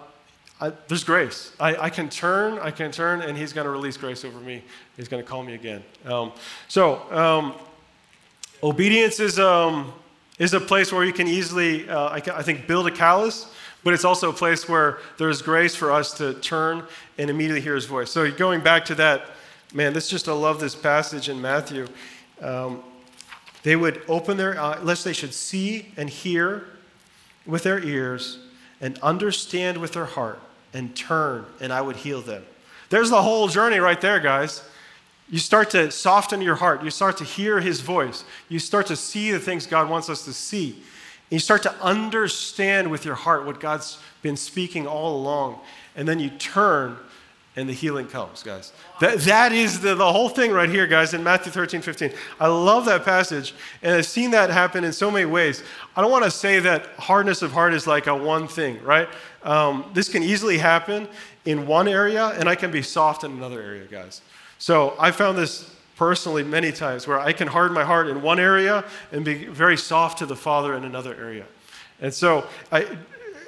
[0.61, 1.51] I, there's grace.
[1.59, 4.63] I, I, can turn, I can turn, and He's going to release grace over me.
[4.95, 5.83] He's going to call me again.
[6.05, 6.31] Um,
[6.69, 7.55] so, um,
[8.63, 9.91] obedience is, um,
[10.39, 13.51] is a place where you can easily, uh, I, I think, build a callus,
[13.83, 16.83] but it's also a place where there's grace for us to turn
[17.17, 18.09] and immediately hear His voice.
[18.09, 19.25] So, going back to that,
[19.73, 21.85] man, this just, I love this passage in Matthew.
[22.41, 22.81] Um,
[23.63, 26.65] they would open their eyes, lest they should see and hear
[27.45, 28.39] with their ears
[28.79, 30.39] and understand with their heart
[30.75, 32.43] and turn, and I would heal them.
[32.89, 34.63] There's the whole journey right there, guys.
[35.29, 36.83] You start to soften your heart.
[36.83, 38.23] You start to hear his voice.
[38.47, 40.73] You start to see the things God wants us to see.
[40.73, 45.59] And you start to understand with your heart what God's been speaking all along.
[45.95, 46.97] And then you turn
[47.57, 48.73] and the healing comes, guys.
[48.99, 52.11] That, that is the, the whole thing right here, guys, in Matthew 13, 15.
[52.39, 55.63] I love that passage, and I've seen that happen in so many ways.
[55.95, 59.07] I don't want to say that hardness of heart is like a one thing, right?
[59.45, 61.07] Um, this can easily happen
[61.45, 64.21] in one area, and I can be soft in another area, guys.
[64.57, 68.39] So I found this personally many times where I can harden my heart in one
[68.39, 71.45] area and be very soft to the Father in another area.
[72.01, 72.97] And so I,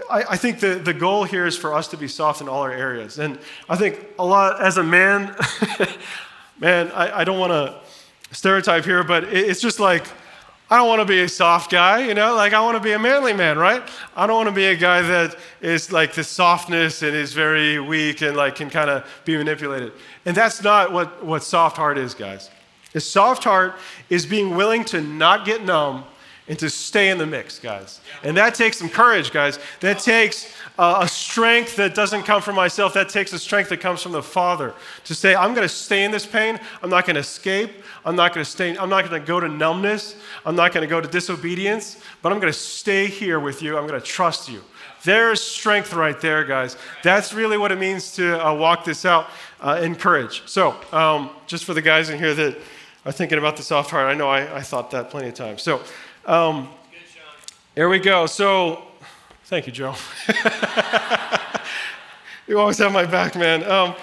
[0.10, 2.72] I, think the, the goal here is for us to be soft in all our
[2.72, 3.20] areas.
[3.20, 5.36] And I think a lot, as a man,
[6.60, 7.82] man, I, I don't want to
[8.34, 10.06] stereotype here, but it, it's just like,
[10.70, 12.92] I don't want to be a soft guy, you know, like I want to be
[12.92, 13.82] a manly man, right?
[14.18, 17.80] I don't want to be a guy that is like the softness and is very
[17.80, 19.94] weak and like can kind of be manipulated.
[20.26, 22.50] And that's not what, what soft heart is, guys.
[22.94, 23.76] A soft heart
[24.10, 26.04] is being willing to not get numb
[26.48, 28.00] and to stay in the mix, guys.
[28.24, 29.60] And that takes some courage, guys.
[29.82, 32.94] That takes uh, a strength that doesn't come from myself.
[32.94, 34.74] That takes a strength that comes from the Father
[35.06, 36.60] to say, I'm going to stay in this pain.
[36.82, 37.72] I'm not going to escape.
[38.06, 38.78] I'm not going to stay.
[38.78, 40.16] I'm not going to go to numbness.
[40.46, 42.02] I'm not going to go to disobedience.
[42.22, 43.78] But I'm going to stay here with you.
[43.78, 44.64] I'm going to trust you.
[45.04, 46.78] There's strength right there, guys.
[47.04, 49.28] That's really what it means to uh, walk this out
[49.62, 50.44] uh, in courage.
[50.46, 52.58] So, um, just for the guys in here that
[53.06, 55.62] are thinking about the soft heart, I know I, I thought that plenty of times.
[55.62, 55.82] So,
[56.28, 56.68] um,
[57.74, 58.26] here we go.
[58.26, 58.84] So,
[59.46, 59.96] thank you, Joe.
[62.48, 63.64] you always have my back, man.
[63.64, 63.96] Um,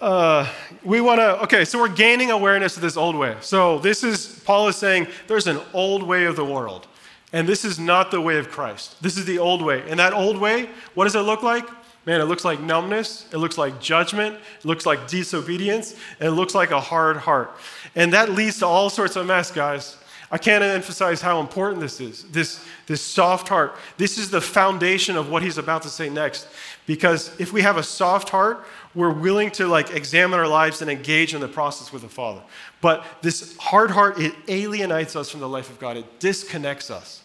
[0.00, 0.50] uh,
[0.82, 3.36] we want to, okay, so we're gaining awareness of this old way.
[3.42, 6.86] So, this is, Paul is saying there's an old way of the world,
[7.34, 9.02] and this is not the way of Christ.
[9.02, 9.84] This is the old way.
[9.86, 11.68] And that old way, what does it look like?
[12.06, 16.32] Man, it looks like numbness, it looks like judgment, it looks like disobedience, and it
[16.32, 17.58] looks like a hard heart.
[17.94, 19.98] And that leads to all sorts of mess, guys.
[20.34, 23.76] I can't emphasize how important this is this, this soft heart.
[23.98, 26.48] This is the foundation of what he's about to say next.
[26.86, 28.66] Because if we have a soft heart,
[28.96, 32.42] we're willing to like examine our lives and engage in the process with the Father.
[32.80, 37.22] But this hard heart, it alienates us from the life of God, it disconnects us.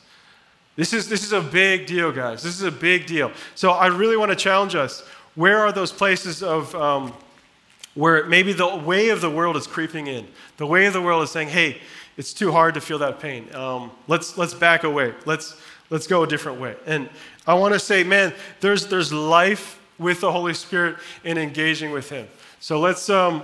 [0.76, 2.44] This is, this is a big deal, guys.
[2.44, 3.32] This is a big deal.
[3.56, 5.02] So I really want to challenge us.
[5.34, 7.14] Where are those places of um,
[7.96, 10.28] where maybe the way of the world is creeping in?
[10.58, 11.82] The way of the world is saying, hey,
[12.20, 13.48] it's too hard to feel that pain.
[13.56, 15.14] Um, let's, let's back away.
[15.26, 15.56] Let's,
[15.90, 16.76] let's go a different way.
[16.86, 17.08] And
[17.48, 22.10] I want to say, man, there's, there's life with the Holy Spirit in engaging with
[22.10, 22.28] Him.
[22.60, 23.44] So let's, um,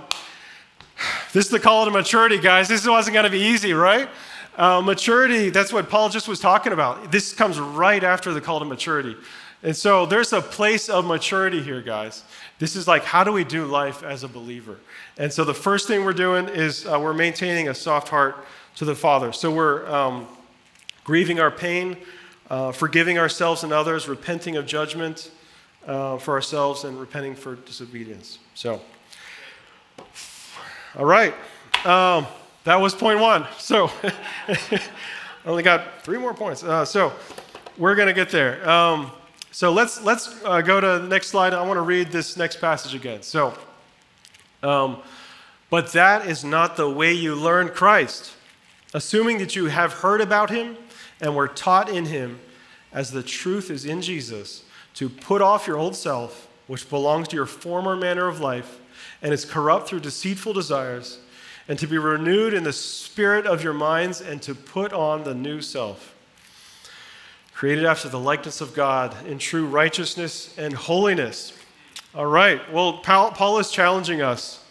[1.32, 2.68] this is the call to maturity, guys.
[2.68, 4.10] This wasn't going to be easy, right?
[4.58, 7.10] Uh, maturity, that's what Paul just was talking about.
[7.10, 9.16] This comes right after the call to maturity.
[9.62, 12.24] And so there's a place of maturity here, guys.
[12.58, 14.76] This is like, how do we do life as a believer?
[15.16, 18.36] And so the first thing we're doing is uh, we're maintaining a soft heart
[18.76, 19.32] to the Father.
[19.32, 20.28] So we're um,
[21.02, 21.96] grieving our pain,
[22.50, 25.30] uh, forgiving ourselves and others, repenting of judgment
[25.86, 28.38] uh, for ourselves, and repenting for disobedience.
[28.54, 28.80] So,
[30.96, 31.34] all right.
[31.84, 32.26] Um,
[32.64, 33.46] that was point one.
[33.58, 33.90] So,
[34.48, 34.80] I
[35.46, 36.62] only got three more points.
[36.62, 37.12] Uh, so,
[37.78, 38.68] we're going to get there.
[38.68, 39.10] Um,
[39.52, 41.54] so, let's, let's uh, go to the next slide.
[41.54, 43.22] I want to read this next passage again.
[43.22, 43.54] So,
[44.62, 44.98] um,
[45.70, 48.35] but that is not the way you learn Christ
[48.94, 50.76] assuming that you have heard about him
[51.20, 52.38] and were taught in him,
[52.92, 57.36] as the truth is in Jesus, to put off your old self, which belongs to
[57.36, 58.80] your former manner of life
[59.22, 61.18] and is corrupt through deceitful desires,
[61.68, 65.34] and to be renewed in the spirit of your minds and to put on the
[65.34, 66.14] new self,
[67.52, 71.52] created after the likeness of God in true righteousness and holiness.
[72.14, 74.64] All right, well, Paul is challenging us.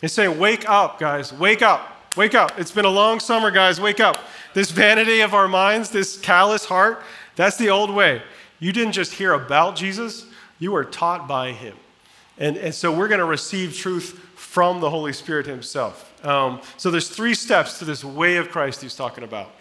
[0.00, 1.99] He's saying, Wake up, guys, wake up.
[2.16, 2.58] Wake up.
[2.58, 3.80] It's been a long summer, guys.
[3.80, 4.18] Wake up.
[4.52, 7.02] This vanity of our minds, this callous heart,
[7.36, 8.20] that's the old way.
[8.58, 10.26] You didn't just hear about Jesus,
[10.58, 11.76] you were taught by him.
[12.36, 16.06] And, and so we're going to receive truth from the Holy Spirit himself.
[16.26, 19.52] Um, so there's three steps to this way of Christ he's talking about.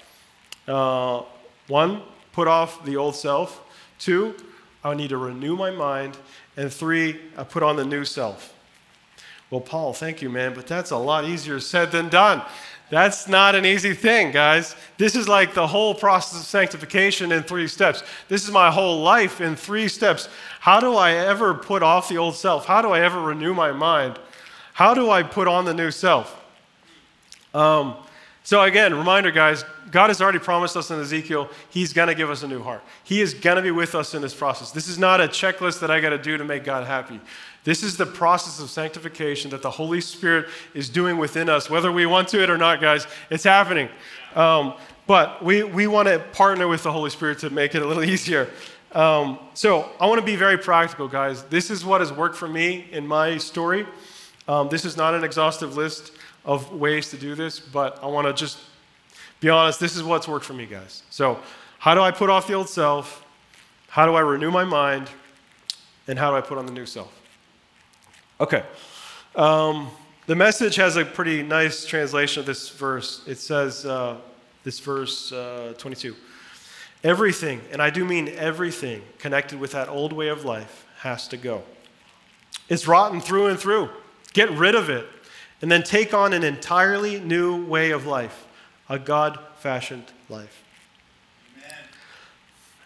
[0.68, 1.24] Uh,
[1.68, 2.02] one,
[2.34, 3.64] put off the old self.
[4.00, 4.36] Two,
[4.84, 6.18] I need to renew my mind.
[6.58, 8.56] And three, I put on the new self.
[9.50, 12.44] Well, Paul, thank you, man, but that's a lot easier said than done.
[12.90, 14.76] That's not an easy thing, guys.
[14.98, 18.04] This is like the whole process of sanctification in three steps.
[18.30, 20.28] This is my whole life in three steps.
[20.60, 22.66] How do I ever put off the old self?
[22.66, 24.20] How do I ever renew my mind?
[24.74, 26.44] How do I put on the new self?
[27.54, 27.96] Um,
[28.44, 32.30] so, again, reminder, guys God has already promised us in Ezekiel, He's going to give
[32.30, 32.84] us a new heart.
[33.04, 34.72] He is going to be with us in this process.
[34.72, 37.20] This is not a checklist that I got to do to make God happy.
[37.64, 41.92] This is the process of sanctification that the Holy Spirit is doing within us, whether
[41.92, 43.06] we want to it or not, guys.
[43.30, 43.90] It's happening.
[44.36, 44.76] Um,
[45.06, 48.04] but we, we want to partner with the Holy Spirit to make it a little
[48.16, 48.50] easier.
[48.94, 51.44] Um, so I want to be very practical, guys.
[51.44, 53.86] This is what has worked for me in my story.
[54.48, 56.14] Um, this is not an exhaustive list
[56.46, 58.60] of ways to do this, but I want to just
[59.40, 59.80] be honest.
[59.80, 61.04] This is what's worked for me, guys.
[61.10, 61.40] So,
[61.78, 63.26] how do I put off the old self?
[63.88, 65.10] How do I renew my mind?
[66.08, 67.14] And how do I put on the new self?
[68.40, 68.64] Okay.
[69.36, 69.90] Um,
[70.26, 73.24] the message has a pretty nice translation of this verse.
[73.28, 74.18] It says, uh,
[74.64, 76.16] this verse uh, 22
[77.04, 81.38] everything, and I do mean everything connected with that old way of life, has to
[81.38, 81.64] go.
[82.68, 83.90] It's rotten through and through.
[84.34, 85.08] Get rid of it,
[85.62, 88.46] and then take on an entirely new way of life,
[88.88, 90.64] a God fashioned life.
[91.58, 91.78] Amen.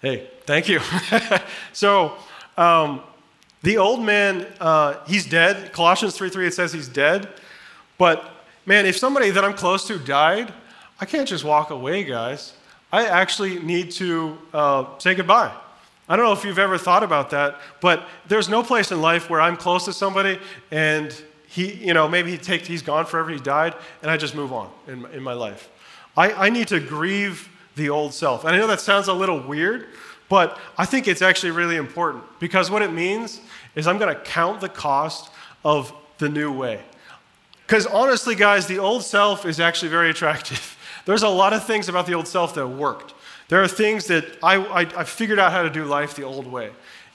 [0.02, 0.80] Hey, thank you.
[1.74, 2.14] so,
[2.58, 3.02] um,
[3.62, 5.72] the old man, uh, he's dead.
[5.72, 7.30] Colossians 3 3, it says he's dead.
[7.98, 8.30] But
[8.66, 10.54] man, if somebody that I'm close to died,
[11.00, 12.54] I can't just walk away, guys.
[12.92, 15.52] I actually need to uh, say goodbye.
[16.08, 19.30] I don't know if you've ever thought about that, but there's no place in life
[19.30, 20.38] where I'm close to somebody
[20.70, 21.16] and
[21.54, 24.52] he, you know, maybe he take, he's gone forever, he died, and I just move
[24.52, 25.70] on in, in my life.
[26.18, 28.44] I, I need to grieve the old self.
[28.44, 29.86] And I know that sounds a little weird,
[30.30, 33.40] but I think it's actually really important because what it means
[33.76, 35.32] is I'm going to count the cost
[35.64, 36.82] of the new way.
[37.68, 40.76] Because honestly, guys, the old self is actually very attractive.
[41.06, 43.14] There's a lot of things about the old self that worked.
[43.50, 46.48] There are things that I, I, I, figured out how to do life the old
[46.48, 46.72] way.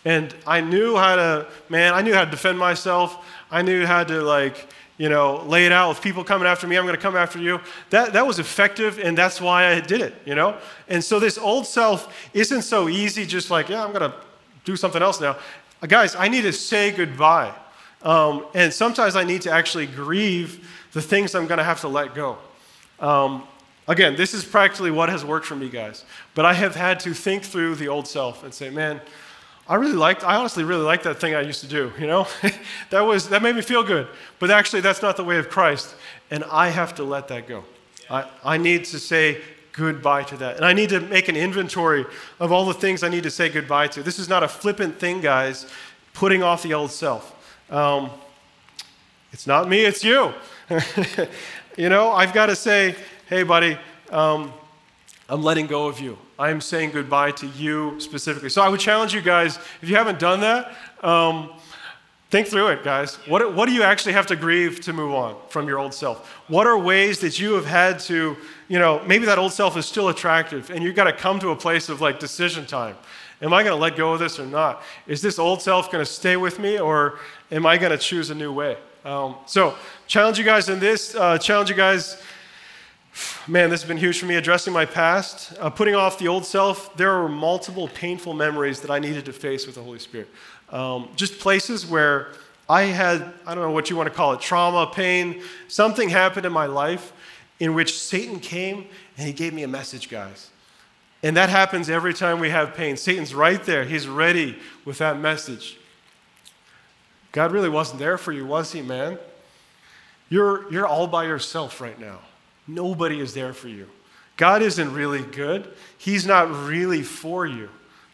[0.09, 3.27] And I knew how to, man, I knew how to defend myself.
[3.51, 4.67] I knew how to, like,
[4.97, 5.91] you know, lay it out.
[5.91, 7.61] If people coming after me, I'm going to come after you.
[7.91, 10.57] That, that was effective, and that's why I did it, you know?
[10.89, 14.17] And so this old self isn't so easy, just like, yeah, I'm going to
[14.65, 15.37] do something else now.
[15.87, 17.53] Guys, I need to say goodbye.
[18.01, 21.89] Um, and sometimes I need to actually grieve the things I'm going to have to
[21.89, 22.39] let go.
[22.99, 23.47] Um,
[23.87, 26.07] again, this is practically what has worked for me, guys.
[26.35, 29.03] But I have had to think through the old self and say, man,
[29.69, 32.27] I really liked, I honestly really liked that thing I used to do, you know?
[32.91, 34.09] that, was, that made me feel good.
[34.39, 35.95] But actually, that's not the way of Christ.
[36.31, 37.65] And I have to let that go.
[38.09, 40.57] I, I need to say goodbye to that.
[40.57, 42.07] And I need to make an inventory
[42.41, 44.03] of all the things I need to say goodbye to.
[44.03, 45.67] This is not a flippant thing, guys,
[46.15, 47.35] putting off the old self.
[47.71, 48.11] Um,
[49.33, 50.33] it's not me, it's you.
[51.77, 52.95] you know, I've got to say,
[53.29, 53.77] hey, buddy,
[54.11, 54.53] um,
[55.31, 56.17] I'm letting go of you.
[56.39, 58.49] I'm saying goodbye to you specifically.
[58.49, 61.53] So I would challenge you guys, if you haven't done that, um,
[62.31, 63.17] think through it, guys.
[63.27, 66.31] What, what do you actually have to grieve to move on from your old self?
[66.49, 68.39] What are ways that you have had to,
[68.69, 71.51] you know, maybe that old self is still attractive and you've got to come to
[71.51, 72.97] a place of like decision time.
[73.43, 74.83] Am I going to let go of this or not?
[75.07, 77.19] Is this old self going to stay with me or
[77.53, 78.79] am I going to choose a new way?
[79.05, 82.21] Um, so, challenge you guys in this, uh, challenge you guys.
[83.47, 84.37] Man, this has been huge for me.
[84.37, 86.97] Addressing my past, uh, putting off the old self.
[86.97, 90.29] There were multiple painful memories that I needed to face with the Holy Spirit.
[90.71, 92.29] Um, just places where
[92.69, 95.43] I had, I don't know what you want to call it, trauma, pain.
[95.69, 97.13] Something happened in my life
[97.59, 100.51] in which Satan came and he gave me a message, guys.
[101.23, 102.97] And that happens every time we have pain.
[102.97, 105.79] Satan's right there, he's ready with that message.
[107.33, 109.19] God really wasn't there for you, was he, man?
[110.29, 112.21] You're, you're all by yourself right now.
[112.69, 113.89] Nobody is there for you.
[114.37, 115.69] God isn't really good.
[115.97, 117.71] He's not really for you.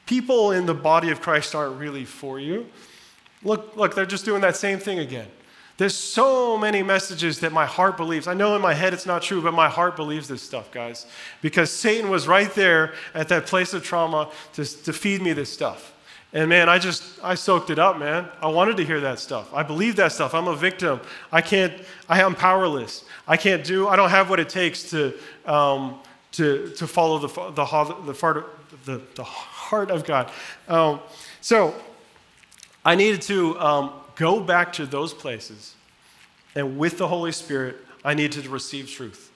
[0.06, 2.66] People in the body of Christ aren't really for you.
[3.42, 5.28] Look, look, they're just doing that same thing again.
[5.76, 8.28] There's so many messages that my heart believes.
[8.28, 11.06] I know in my head it's not true, but my heart believes this stuff, guys.
[11.42, 15.52] Because Satan was right there at that place of trauma to, to feed me this
[15.52, 15.93] stuff.
[16.34, 18.28] And man, I just, I soaked it up, man.
[18.42, 19.54] I wanted to hear that stuff.
[19.54, 20.34] I believe that stuff.
[20.34, 21.00] I'm a victim.
[21.30, 21.72] I can't,
[22.08, 23.04] I am powerless.
[23.28, 25.14] I can't do, I don't have what it takes to,
[25.46, 26.00] um,
[26.32, 28.44] to, to follow the, the, the,
[28.84, 30.28] the, the heart of God.
[30.66, 31.00] Um,
[31.40, 31.72] so
[32.84, 35.76] I needed to um, go back to those places.
[36.56, 39.30] And with the Holy Spirit, I needed to receive truth.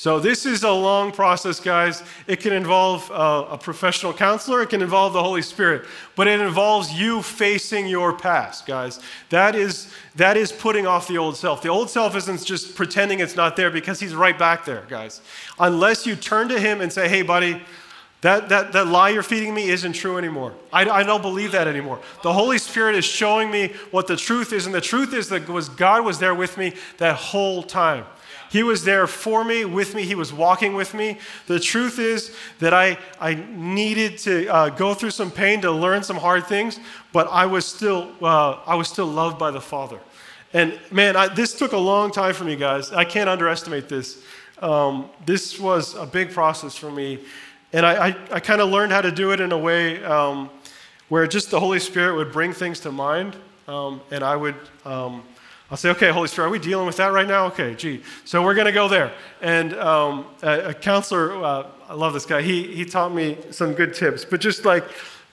[0.00, 2.02] So, this is a long process, guys.
[2.26, 5.84] It can involve uh, a professional counselor, it can involve the Holy Spirit,
[6.16, 8.98] but it involves you facing your past, guys.
[9.28, 11.60] That is, that is putting off the old self.
[11.60, 15.20] The old self isn't just pretending it's not there because he's right back there, guys.
[15.58, 17.62] Unless you turn to him and say, hey, buddy,
[18.22, 20.54] that, that, that lie you're feeding me isn't true anymore.
[20.72, 22.00] I, I don't believe that anymore.
[22.22, 25.46] The Holy Spirit is showing me what the truth is, and the truth is that
[25.46, 28.06] was God was there with me that whole time.
[28.50, 30.02] He was there for me, with me.
[30.02, 31.18] He was walking with me.
[31.46, 36.02] The truth is that I, I needed to uh, go through some pain to learn
[36.02, 36.80] some hard things,
[37.12, 40.00] but I was still, uh, I was still loved by the Father.
[40.52, 42.90] And man, I, this took a long time for me, guys.
[42.90, 44.22] I can't underestimate this.
[44.60, 47.20] um, this was a big process for me.
[47.72, 50.50] And I, I, I kind of learned how to do it in a way um,
[51.08, 53.36] where just the Holy Spirit would bring things to mind.
[53.68, 55.22] Um, and I would, um,
[55.70, 57.46] I'll say, okay, Holy Spirit, are we dealing with that right now?
[57.46, 58.02] Okay, gee.
[58.24, 59.12] So we're going to go there.
[59.40, 63.74] And um, a, a, counselor, uh, I love this guy, he, he taught me some
[63.74, 64.24] good tips.
[64.24, 64.84] But just like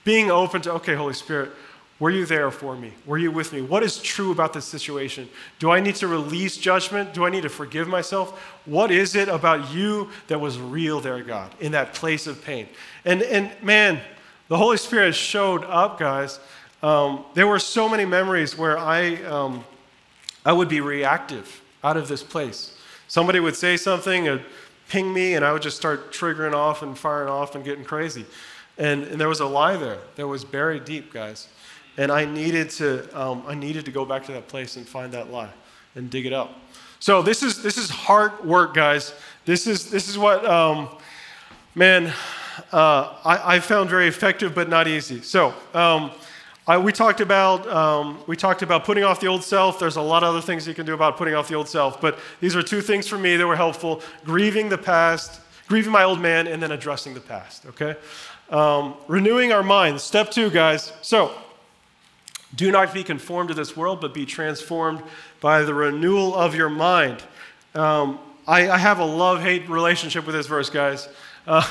[0.04, 1.50] being open to, okay, Holy Spirit,
[1.98, 2.92] were you there for me?
[3.04, 3.62] Were you with me?
[3.62, 5.28] What is true about this situation?
[5.58, 7.12] Do I need to release judgment?
[7.12, 8.40] Do I need to forgive myself?
[8.64, 12.68] What is it about you that was real there, God, in that place of pain?
[13.04, 14.00] And, and man,
[14.46, 16.38] the Holy Spirit showed up, guys.
[16.80, 19.64] Um, there were so many memories where I, um,
[20.48, 22.74] I would be reactive out of this place.
[23.06, 24.40] Somebody would say something,
[24.88, 28.24] ping me, and I would just start triggering off and firing off and getting crazy.
[28.78, 31.48] And, and there was a lie there that was buried deep, guys.
[31.98, 35.12] And I needed to, um, I needed to go back to that place and find
[35.12, 35.50] that lie
[35.94, 36.58] and dig it up.
[36.98, 39.12] So this is, this is hard work, guys.
[39.44, 40.88] This is, this is what, um,
[41.74, 42.06] man,
[42.72, 45.20] uh, I, I, found very effective but not easy.
[45.20, 46.10] So um,
[46.68, 49.78] I, we, talked about, um, we talked about putting off the old self.
[49.78, 51.98] There's a lot of other things you can do about putting off the old self,
[51.98, 56.04] but these are two things for me that were helpful grieving the past, grieving my
[56.04, 57.96] old man, and then addressing the past, okay?
[58.50, 60.02] Um, renewing our minds.
[60.02, 60.92] Step two, guys.
[61.00, 61.32] So,
[62.54, 65.02] do not be conformed to this world, but be transformed
[65.40, 67.22] by the renewal of your mind.
[67.74, 71.08] Um, I, I, have a love hate relationship with this verse, guys.
[71.46, 71.66] Uh,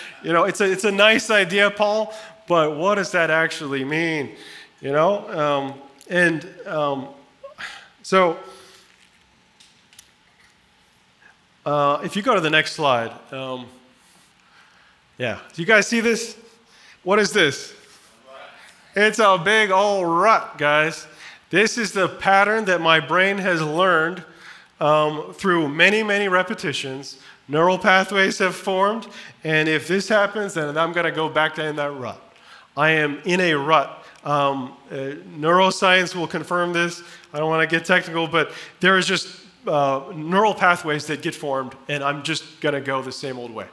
[0.22, 2.12] you know, it's a, it's a nice idea, Paul,
[2.48, 4.34] but what does that actually mean?
[4.80, 5.28] You know?
[5.28, 5.74] Um,
[6.08, 7.08] and um,
[8.02, 8.38] so,
[11.66, 13.66] uh, if you go to the next slide, um,
[15.18, 16.38] yeah, do you guys see this?
[17.02, 17.74] What is this?
[18.96, 21.06] It's a big old rut, guys.
[21.50, 24.24] This is the pattern that my brain has learned
[24.80, 27.18] um, through many, many repetitions.
[27.48, 29.06] Neural pathways have formed,
[29.44, 32.22] and if this happens, then I'm going to go back in that rut.
[32.78, 34.04] I am in a rut.
[34.22, 34.94] Um, uh,
[35.36, 37.02] neuroscience will confirm this.
[37.32, 41.34] I don't want to get technical, but there is just uh, neural pathways that get
[41.34, 43.66] formed, and I'm just going to go the same old way.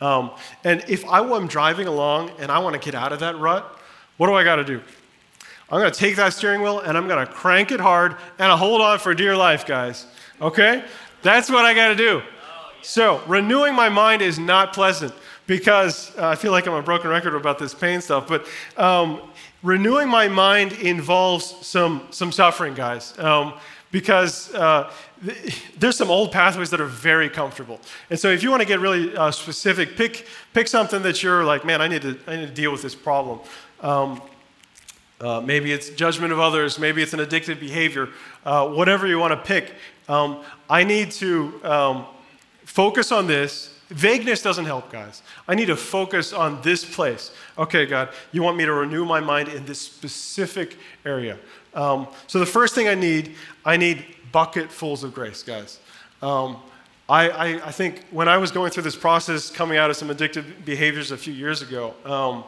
[0.00, 0.32] Um,
[0.64, 3.78] and if I am driving along and I want to get out of that rut,
[4.16, 4.82] what do I got to do?
[5.70, 8.50] I'm going to take that steering wheel and I'm going to crank it hard and
[8.50, 10.06] I hold on for dear life, guys.
[10.40, 10.82] Okay?
[11.22, 12.22] That's what I got to do.
[12.82, 15.12] So, renewing my mind is not pleasant
[15.50, 18.46] because uh, I feel like I'm a broken record about this pain stuff, but
[18.76, 19.20] um,
[19.64, 23.18] renewing my mind involves some, some suffering, guys.
[23.18, 23.54] Um,
[23.90, 24.92] because uh,
[25.76, 27.80] there's some old pathways that are very comfortable.
[28.10, 31.42] And so if you want to get really uh, specific, pick, pick something that you're
[31.42, 33.40] like, man, I need, to, I need to deal with this problem.
[33.80, 34.22] Um,
[35.20, 36.78] uh, maybe it's judgment of others.
[36.78, 38.10] Maybe it's an addictive behavior.
[38.46, 39.74] Uh, whatever you want to pick.
[40.08, 42.06] Um, I need to um,
[42.64, 43.79] focus on this.
[43.90, 45.22] Vagueness doesn't help, guys.
[45.48, 47.32] I need to focus on this place.
[47.58, 51.36] Okay, God, you want me to renew my mind in this specific area.
[51.74, 53.34] Um, so the first thing I need,
[53.64, 55.80] I need bucketfuls of grace, guys.
[56.22, 56.58] Um,
[57.08, 60.08] I, I, I, think when I was going through this process, coming out of some
[60.08, 62.44] addictive behaviors a few years ago, um,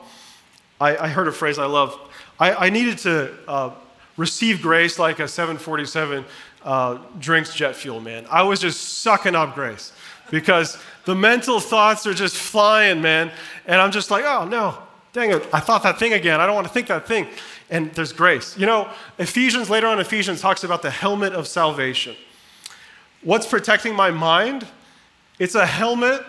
[0.80, 1.99] I, I heard a phrase I love.
[2.38, 3.70] I, needed to uh,
[4.16, 6.24] receive grace like a 747
[6.64, 8.26] uh, drinks jet fuel, man.
[8.30, 9.93] I was just sucking up grace
[10.32, 13.30] because the mental thoughts are just flying, man.
[13.66, 14.78] And I'm just like, oh, no,
[15.12, 16.40] dang it, I thought that thing again.
[16.40, 17.28] I don't want to think that thing.
[17.70, 18.56] And there's grace.
[18.56, 22.16] You know, Ephesians, later on, Ephesians talks about the helmet of salvation.
[23.22, 24.66] What's protecting my mind?
[25.38, 26.24] It's a helmet.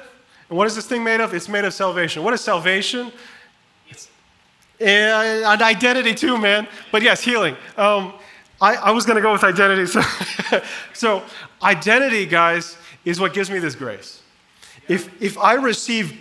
[0.50, 1.34] And what is this thing made of?
[1.34, 2.24] It's made of salvation.
[2.24, 3.12] What is salvation?
[4.82, 6.68] and identity too, man.
[6.92, 7.56] But yes, healing.
[7.78, 8.14] Um,
[8.60, 9.86] I, I, was going to go with identity.
[10.50, 10.62] So,
[10.94, 11.24] so,
[11.62, 14.22] identity, guys, is what gives me this grace.
[14.88, 16.18] If, if I receive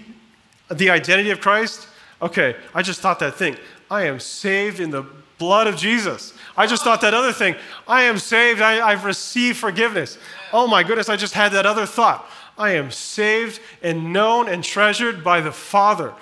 [0.71, 1.87] the identity of Christ,
[2.21, 3.57] okay, I just thought that thing.
[3.91, 5.05] I am saved in the
[5.39, 6.35] blood of Jesus.
[6.57, 7.57] I just thought that other thing.
[7.89, 8.61] I am saved.
[8.61, 10.19] I, I've received forgiveness.
[10.53, 12.27] Oh my goodness, I just had that other thought.
[12.57, 16.15] I am saved and known and treasured by the Father.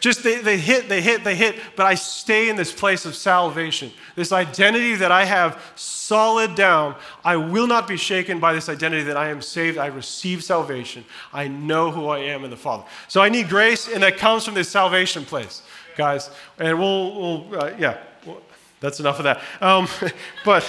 [0.00, 3.14] Just they, they hit, they hit, they hit, but I stay in this place of
[3.14, 3.92] salvation.
[4.16, 6.96] This identity that I have solid down.
[7.22, 9.76] I will not be shaken by this identity that I am saved.
[9.76, 11.04] I receive salvation.
[11.34, 12.84] I know who I am in the Father.
[13.08, 15.62] So I need grace, and that comes from this salvation place,
[15.96, 16.30] guys.
[16.58, 18.40] And we'll, we'll uh, yeah, well,
[18.80, 19.42] that's enough of that.
[19.60, 19.86] Um,
[20.46, 20.66] but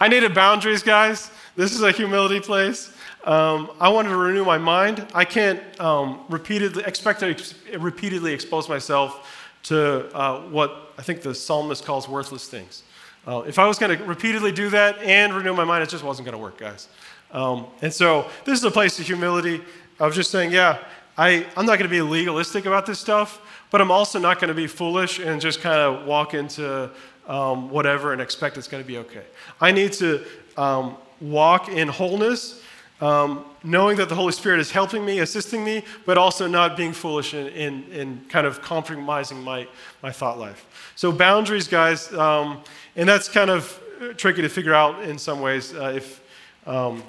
[0.00, 1.30] I needed boundaries, guys.
[1.56, 2.90] This is a humility place.
[3.28, 5.06] Um, I wanted to renew my mind.
[5.12, 11.20] I can't um, repeatedly expect to ex- repeatedly expose myself to uh, what I think
[11.20, 12.84] the psalmist calls worthless things.
[13.26, 16.04] Uh, if I was going to repeatedly do that and renew my mind, it just
[16.04, 16.88] wasn't going to work, guys.
[17.30, 19.60] Um, and so this is a place of humility
[20.00, 20.78] of just saying, yeah,
[21.18, 24.48] I, I'm not going to be legalistic about this stuff, but I'm also not going
[24.48, 26.88] to be foolish and just kind of walk into
[27.26, 29.24] um, whatever and expect it's going to be okay.
[29.60, 30.24] I need to
[30.56, 32.62] um, walk in wholeness,
[33.00, 36.92] um, knowing that the Holy Spirit is helping me, assisting me, but also not being
[36.92, 39.68] foolish in, in, in kind of compromising my,
[40.02, 40.66] my thought life.
[40.96, 42.62] So, boundaries, guys, um,
[42.96, 43.80] and that's kind of
[44.16, 46.20] tricky to figure out in some ways uh, if,
[46.66, 47.02] um,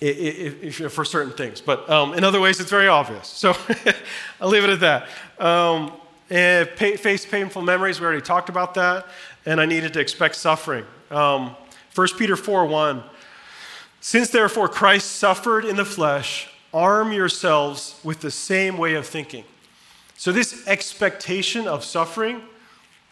[0.00, 1.60] if, if, if, for certain things.
[1.60, 3.28] But um, in other ways, it's very obvious.
[3.28, 3.54] So,
[4.40, 5.08] I'll leave it at that.
[5.38, 5.92] Um,
[6.28, 9.06] pay, face painful memories, we already talked about that.
[9.44, 10.84] And I needed to expect suffering.
[11.12, 11.54] Um,
[11.94, 13.04] 1 Peter 4 1.
[14.06, 19.42] Since therefore Christ suffered in the flesh, arm yourselves with the same way of thinking.
[20.16, 22.42] So, this expectation of suffering,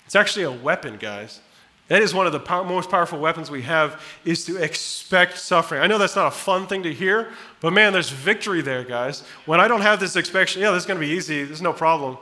[0.07, 1.41] it's actually a weapon, guys.
[1.89, 5.83] That is one of the most powerful weapons we have is to expect suffering.
[5.83, 9.25] I know that's not a fun thing to hear, but man, there's victory there, guys.
[9.47, 11.73] When I don't have this expectation, yeah, this is going to be easy, there's no
[11.73, 12.19] problem.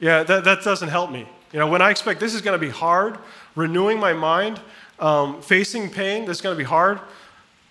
[0.00, 1.28] Yeah, that, that doesn't help me.
[1.52, 3.18] You know, when I expect this is going to be hard,
[3.54, 4.60] renewing my mind,
[4.98, 6.98] um, facing pain, this is going to be hard,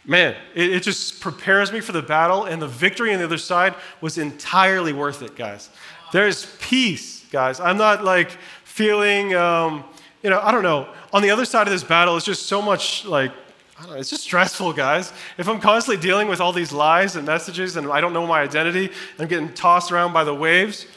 [0.05, 3.37] man, it, it, just prepares me for the battle, and the victory on the other
[3.37, 5.69] side was entirely worth it, guys.
[6.11, 7.59] There's peace, guys.
[7.59, 8.31] I'm not like
[8.63, 9.83] feeling, um,
[10.23, 10.89] you know, I don't know.
[11.13, 13.31] On the other side of this battle, it's just so much like,
[13.77, 15.11] I don't Know, it's just stressful, guys.
[15.37, 18.41] If I'm constantly dealing with all these lies and messages and I don't know my
[18.41, 18.89] identity,
[19.19, 20.87] I'm getting tossed around by the waves,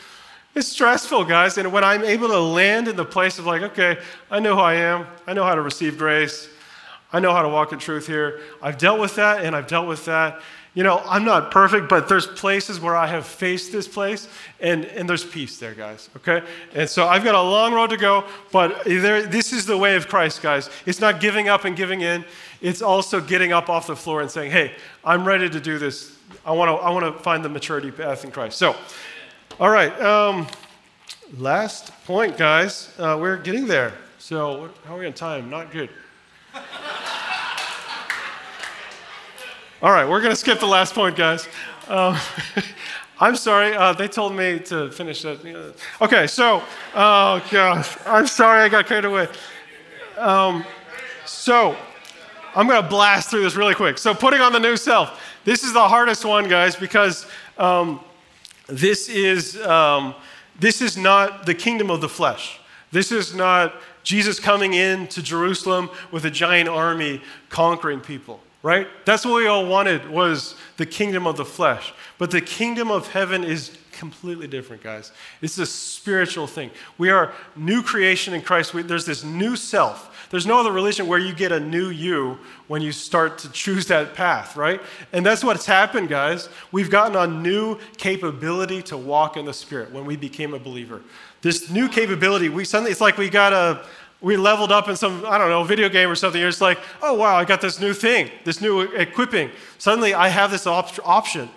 [0.54, 1.58] it's stressful, guys.
[1.58, 3.98] And when I'm able to land in the place of, like, okay,
[4.30, 6.48] I know who I am, I know how to receive grace,
[7.12, 8.40] I know how to walk in truth here.
[8.60, 10.42] I've dealt with that and I've dealt with that.
[10.74, 14.28] You know, I'm not perfect, but there's places where I have faced this place
[14.60, 16.46] and, and there's peace there, guys, okay?
[16.74, 19.96] And so I've got a long road to go, but there, this is the way
[19.96, 20.68] of Christ, guys.
[20.86, 22.24] It's not giving up and giving in,
[22.60, 26.16] it's also getting up off the floor and saying, hey, I'm ready to do this.
[26.44, 28.58] I want to I wanna find the maturity path in Christ.
[28.58, 28.76] So,
[29.58, 30.46] all right, um,
[31.38, 32.92] last point, guys.
[32.98, 33.94] Uh, we're getting there.
[34.18, 35.48] So, how are we on time?
[35.48, 35.88] Not good.
[39.82, 41.48] All right, we're going to skip the last point, guys.
[41.88, 42.16] Um,
[43.20, 45.74] I'm sorry, uh, they told me to finish that.
[46.00, 46.62] Okay, so,
[46.94, 49.28] oh gosh, I'm sorry I got carried away.
[50.16, 50.64] Um,
[51.26, 51.76] so,
[52.54, 53.98] I'm going to blast through this really quick.
[53.98, 55.20] So, putting on the new self.
[55.44, 58.00] This is the hardest one, guys, because um,
[58.66, 60.14] this is um,
[60.60, 62.58] this is not the kingdom of the flesh.
[62.90, 63.74] This is not
[64.08, 68.88] Jesus coming in to Jerusalem with a giant army conquering people right?
[69.04, 71.92] That's what we all wanted was the kingdom of the flesh.
[72.18, 75.12] But the kingdom of heaven is completely different, guys.
[75.42, 76.70] It's a spiritual thing.
[76.98, 78.74] We are new creation in Christ.
[78.74, 80.28] We, there's this new self.
[80.30, 82.38] There's no other religion where you get a new you
[82.68, 84.80] when you start to choose that path, right?
[85.12, 86.48] And that's what's happened, guys.
[86.70, 91.02] We've gotten a new capability to walk in the Spirit when we became a believer.
[91.40, 93.84] This new capability, we suddenly, it's like we got a,
[94.20, 96.40] we leveled up in some, I don't know, video game or something.
[96.40, 99.50] You're just like, oh, wow, I got this new thing, this new equipping.
[99.78, 101.48] Suddenly I have this op- option.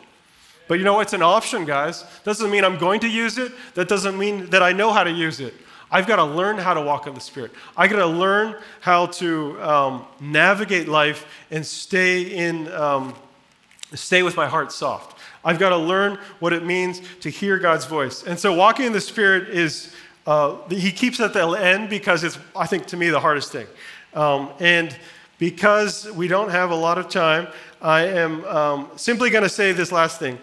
[0.68, 2.06] But you know, it's an option, guys.
[2.24, 3.52] Doesn't mean I'm going to use it.
[3.74, 5.54] That doesn't mean that I know how to use it.
[5.92, 7.52] I've got to learn how to walk in the Spirit.
[7.76, 13.14] I got to learn how to um, navigate life and stay in, um,
[13.94, 15.20] stay with my heart soft.
[15.44, 18.24] I've got to learn what it means to hear God's voice.
[18.24, 19.94] And so, walking in the Spirit is
[20.28, 23.68] uh, he keeps at the end because it's, I think, to me, the hardest thing.
[24.14, 24.96] Um, and
[25.40, 27.48] because we don't have a lot of time,
[27.82, 30.38] I am um, simply going to say this last thing.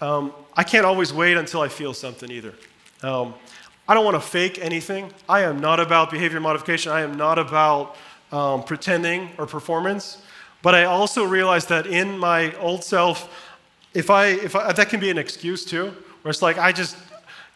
[0.00, 2.54] Um, I can't always wait until I feel something either.
[3.02, 3.34] Um,
[3.86, 5.12] I don't want to fake anything.
[5.28, 6.92] I am not about behavior modification.
[6.92, 7.96] I am not about
[8.32, 10.22] um, pretending or performance.
[10.62, 13.47] But I also realize that in my old self,
[13.94, 16.96] if I, if I, that can be an excuse too, where it's like, I just,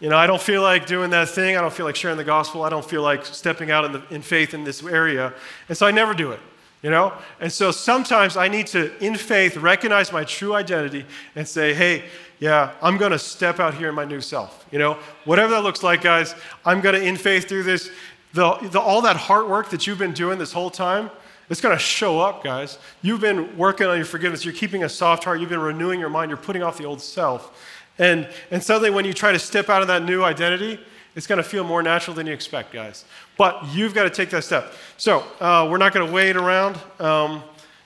[0.00, 1.56] you know, I don't feel like doing that thing.
[1.56, 2.62] I don't feel like sharing the gospel.
[2.64, 5.32] I don't feel like stepping out in, the, in faith in this area.
[5.68, 6.40] And so I never do it,
[6.82, 7.12] you know?
[7.40, 11.04] And so sometimes I need to, in faith, recognize my true identity
[11.36, 12.04] and say, hey,
[12.40, 14.66] yeah, I'm going to step out here in my new self.
[14.72, 17.88] You know, whatever that looks like, guys, I'm going to, in faith, do this.
[18.32, 21.10] The, the, all that hard work that you've been doing this whole time,
[21.52, 22.78] it's going to show up, guys.
[23.02, 24.42] You've been working on your forgiveness.
[24.42, 25.38] You're keeping a soft heart.
[25.38, 26.30] You've been renewing your mind.
[26.30, 27.78] You're putting off the old self.
[27.98, 30.80] And, and suddenly, when you try to step out of that new identity,
[31.14, 33.04] it's going to feel more natural than you expect, guys.
[33.36, 34.72] But you've got to take that step.
[34.96, 37.42] So, uh, we're not going to wait around um,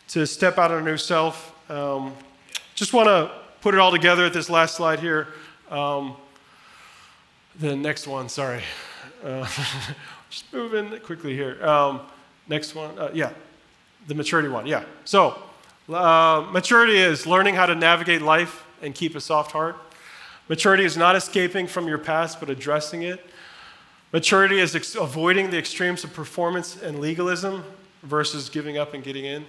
[0.08, 1.52] to step out of our new self.
[1.68, 2.14] Um,
[2.76, 5.26] just want to put it all together at this last slide here.
[5.70, 6.14] Um,
[7.58, 8.62] the next one, sorry.
[9.24, 9.44] Uh,
[10.30, 11.66] just moving quickly here.
[11.66, 12.02] Um,
[12.48, 13.32] next one, uh, yeah,
[14.06, 14.84] the maturity one, yeah.
[15.04, 15.42] So,
[15.88, 19.76] Uh, maturity is learning how to navigate life and keep a soft heart.
[20.48, 23.24] Maturity is not escaping from your past, but addressing it.
[24.12, 27.62] Maturity is ex- avoiding the extremes of performance and legalism
[28.02, 29.46] versus giving up and getting in.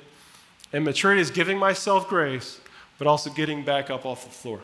[0.72, 2.60] And maturity is giving myself grace,
[3.00, 4.60] but also getting back up off the floor.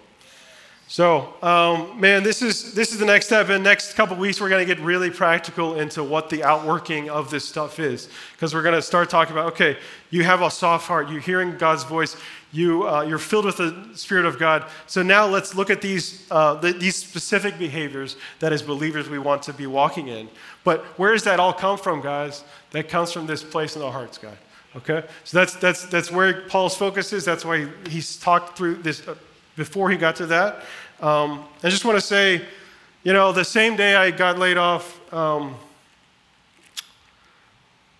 [0.93, 3.49] So, um, man, this is this is the next step.
[3.49, 7.09] In the next couple weeks, we're going to get really practical into what the outworking
[7.09, 9.53] of this stuff is, because we're going to start talking about.
[9.53, 9.75] Okay,
[10.11, 11.09] you have a soft heart.
[11.09, 12.15] You're hearing God's voice.
[12.51, 14.65] You uh, you're filled with the Spirit of God.
[14.85, 19.17] So now let's look at these uh, the, these specific behaviors that as believers we
[19.17, 20.29] want to be walking in.
[20.63, 22.43] But where does that all come from, guys?
[22.69, 24.37] That comes from this place in our hearts, God.
[24.75, 27.25] Okay, so that's that's that's where Paul's focus is.
[27.25, 29.07] That's why he's talked through this.
[29.07, 29.15] Uh,
[29.55, 30.63] before he got to that.
[31.03, 32.41] Um, I just want to say,
[33.03, 35.53] you know, the same day I got laid off, um,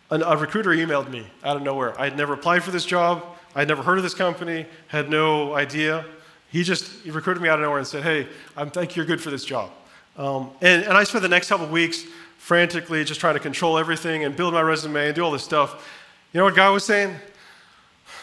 [0.10, 2.00] a recruiter emailed me out of nowhere.
[2.00, 3.26] I had never applied for this job.
[3.56, 6.06] I had never heard of this company, had no idea.
[6.50, 8.26] He just he recruited me out of nowhere and said, hey,
[8.56, 9.72] I think you're good for this job.
[10.16, 12.06] Um, and, and I spent the next couple of weeks
[12.38, 15.90] frantically just trying to control everything and build my resume and do all this stuff.
[16.32, 17.18] You know what God was saying?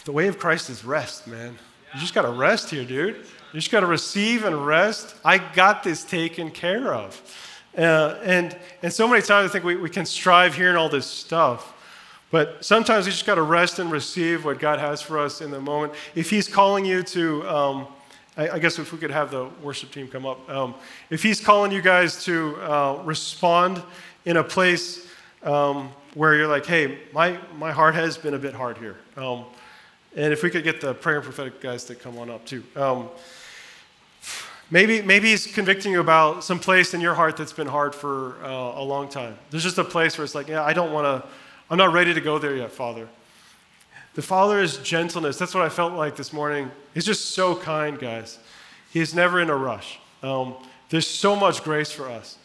[0.07, 1.59] The way of Christ is rest, man.
[1.93, 3.27] You just got to rest here, dude.
[3.53, 5.17] You just got to receive and rest.
[5.25, 7.21] I got this taken care of.
[7.77, 10.89] Uh, and, and so many times I think we, we can strive here hearing all
[10.89, 11.75] this stuff.
[12.31, 15.51] But sometimes we just got to rest and receive what God has for us in
[15.51, 15.95] the moment.
[16.15, 17.87] If He's calling you to, um,
[18.37, 20.77] I, I, guess if we could have the worship team come up, um,
[21.11, 23.83] if He's calling you guys to uh, respond
[24.27, 25.09] in a place
[25.43, 28.97] um, where you're like, hey, my, my heart has been a bit hard here.
[29.17, 29.45] Um,
[30.15, 32.63] and if we could get the prayer and prophetic guys to come on up too.
[34.73, 38.37] Maybe, maybe he's convicting you about some place in your heart that's been hard for
[38.45, 39.37] uh, a long time.
[39.51, 41.29] There's just a place where it's like, yeah, I don't want to,
[41.69, 43.09] I'm not ready to go there yet, Father.
[44.15, 45.39] The Father is gentleness.
[45.39, 46.71] That's what I felt like this morning.
[46.95, 48.39] He's just so kind, guys.
[48.93, 49.99] He's never in a rush.
[50.23, 50.55] Um,
[50.89, 52.39] there's so much grace for us.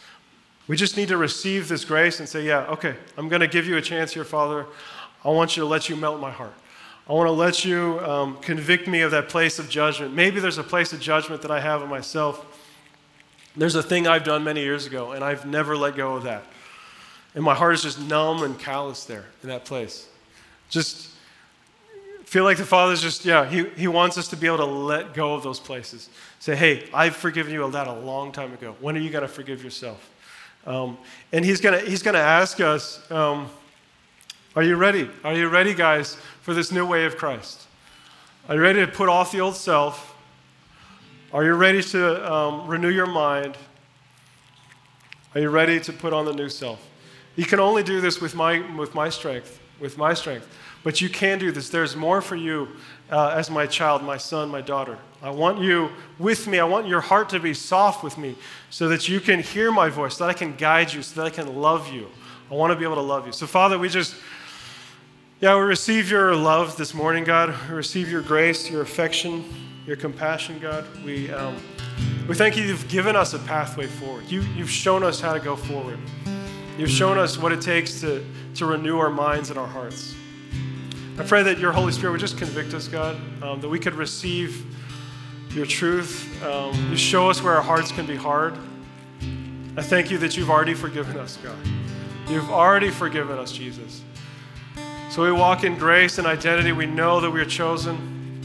[0.67, 3.67] We just need to receive this grace and say, yeah, okay, I'm going to give
[3.67, 4.65] you a chance here, Father.
[5.23, 6.53] I want you to let you melt my heart.
[7.07, 10.13] I want to let you um, convict me of that place of judgment.
[10.13, 12.43] Maybe there's a place of judgment that I have in myself.
[13.55, 16.43] There's a thing I've done many years ago, and I've never let go of that.
[17.35, 20.07] And my heart is just numb and callous there in that place.
[20.69, 21.11] Just
[22.23, 25.13] feel like the Father's just, yeah, he, he wants us to be able to let
[25.13, 26.09] go of those places.
[26.39, 28.75] Say, hey, I've forgiven you of that a long time ago.
[28.79, 30.09] When are you going to forgive yourself?
[30.65, 30.97] Um,
[31.31, 33.49] and he's going he's gonna ask us, um,
[34.55, 35.09] are you ready?
[35.23, 37.67] Are you ready, guys, for this new way of Christ?
[38.47, 40.15] Are you ready to put off the old self?
[41.33, 43.57] Are you ready to um, renew your mind?
[45.33, 46.87] Are you ready to put on the new self?
[47.35, 50.47] You can only do this with my, with my strength, with my strength.
[50.83, 51.69] But you can do this.
[51.69, 52.69] There's more for you
[53.11, 54.97] uh, as my child, my son, my daughter.
[55.21, 55.89] I want you
[56.19, 56.59] with me.
[56.59, 58.35] I want your heart to be soft with me
[58.69, 61.27] so that you can hear my voice, so that I can guide you, so that
[61.27, 62.07] I can love you.
[62.51, 63.33] I want to be able to love you.
[63.33, 64.15] So, Father, we just
[65.41, 67.53] yeah, we receive your love this morning, God.
[67.67, 69.43] We receive your grace, your affection,
[69.85, 70.85] your compassion, God.
[71.03, 71.57] We, um,
[72.27, 74.31] we thank you you've given us a pathway forward.
[74.31, 75.99] You, you've shown us how to go forward.
[76.77, 78.25] You've shown us what it takes to,
[78.55, 80.15] to renew our minds and our hearts.
[81.19, 83.95] I pray that your Holy Spirit would just convict us, God, um, that we could
[83.95, 84.65] receive
[85.49, 86.41] your truth.
[86.45, 88.57] Um, you show us where our hearts can be hard.
[89.75, 91.57] I thank you that you've already forgiven us, God.
[92.29, 94.01] You've already forgiven us, Jesus.
[95.15, 96.73] So we walk in grace and identity.
[96.73, 98.41] We know that we are chosen.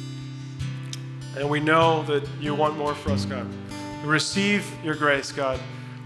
[1.37, 3.49] And we know that you want more for us, God.
[4.05, 5.59] We receive your grace, God.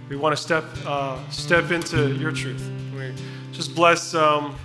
[0.09, 2.67] We want to step, uh, step into your truth.
[2.97, 3.13] We
[3.53, 4.57] just bless, um,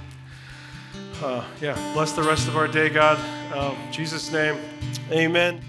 [1.21, 3.19] uh, yeah, bless the rest of our day, God.
[3.53, 4.57] Um, Jesus' name,
[5.11, 5.61] amen.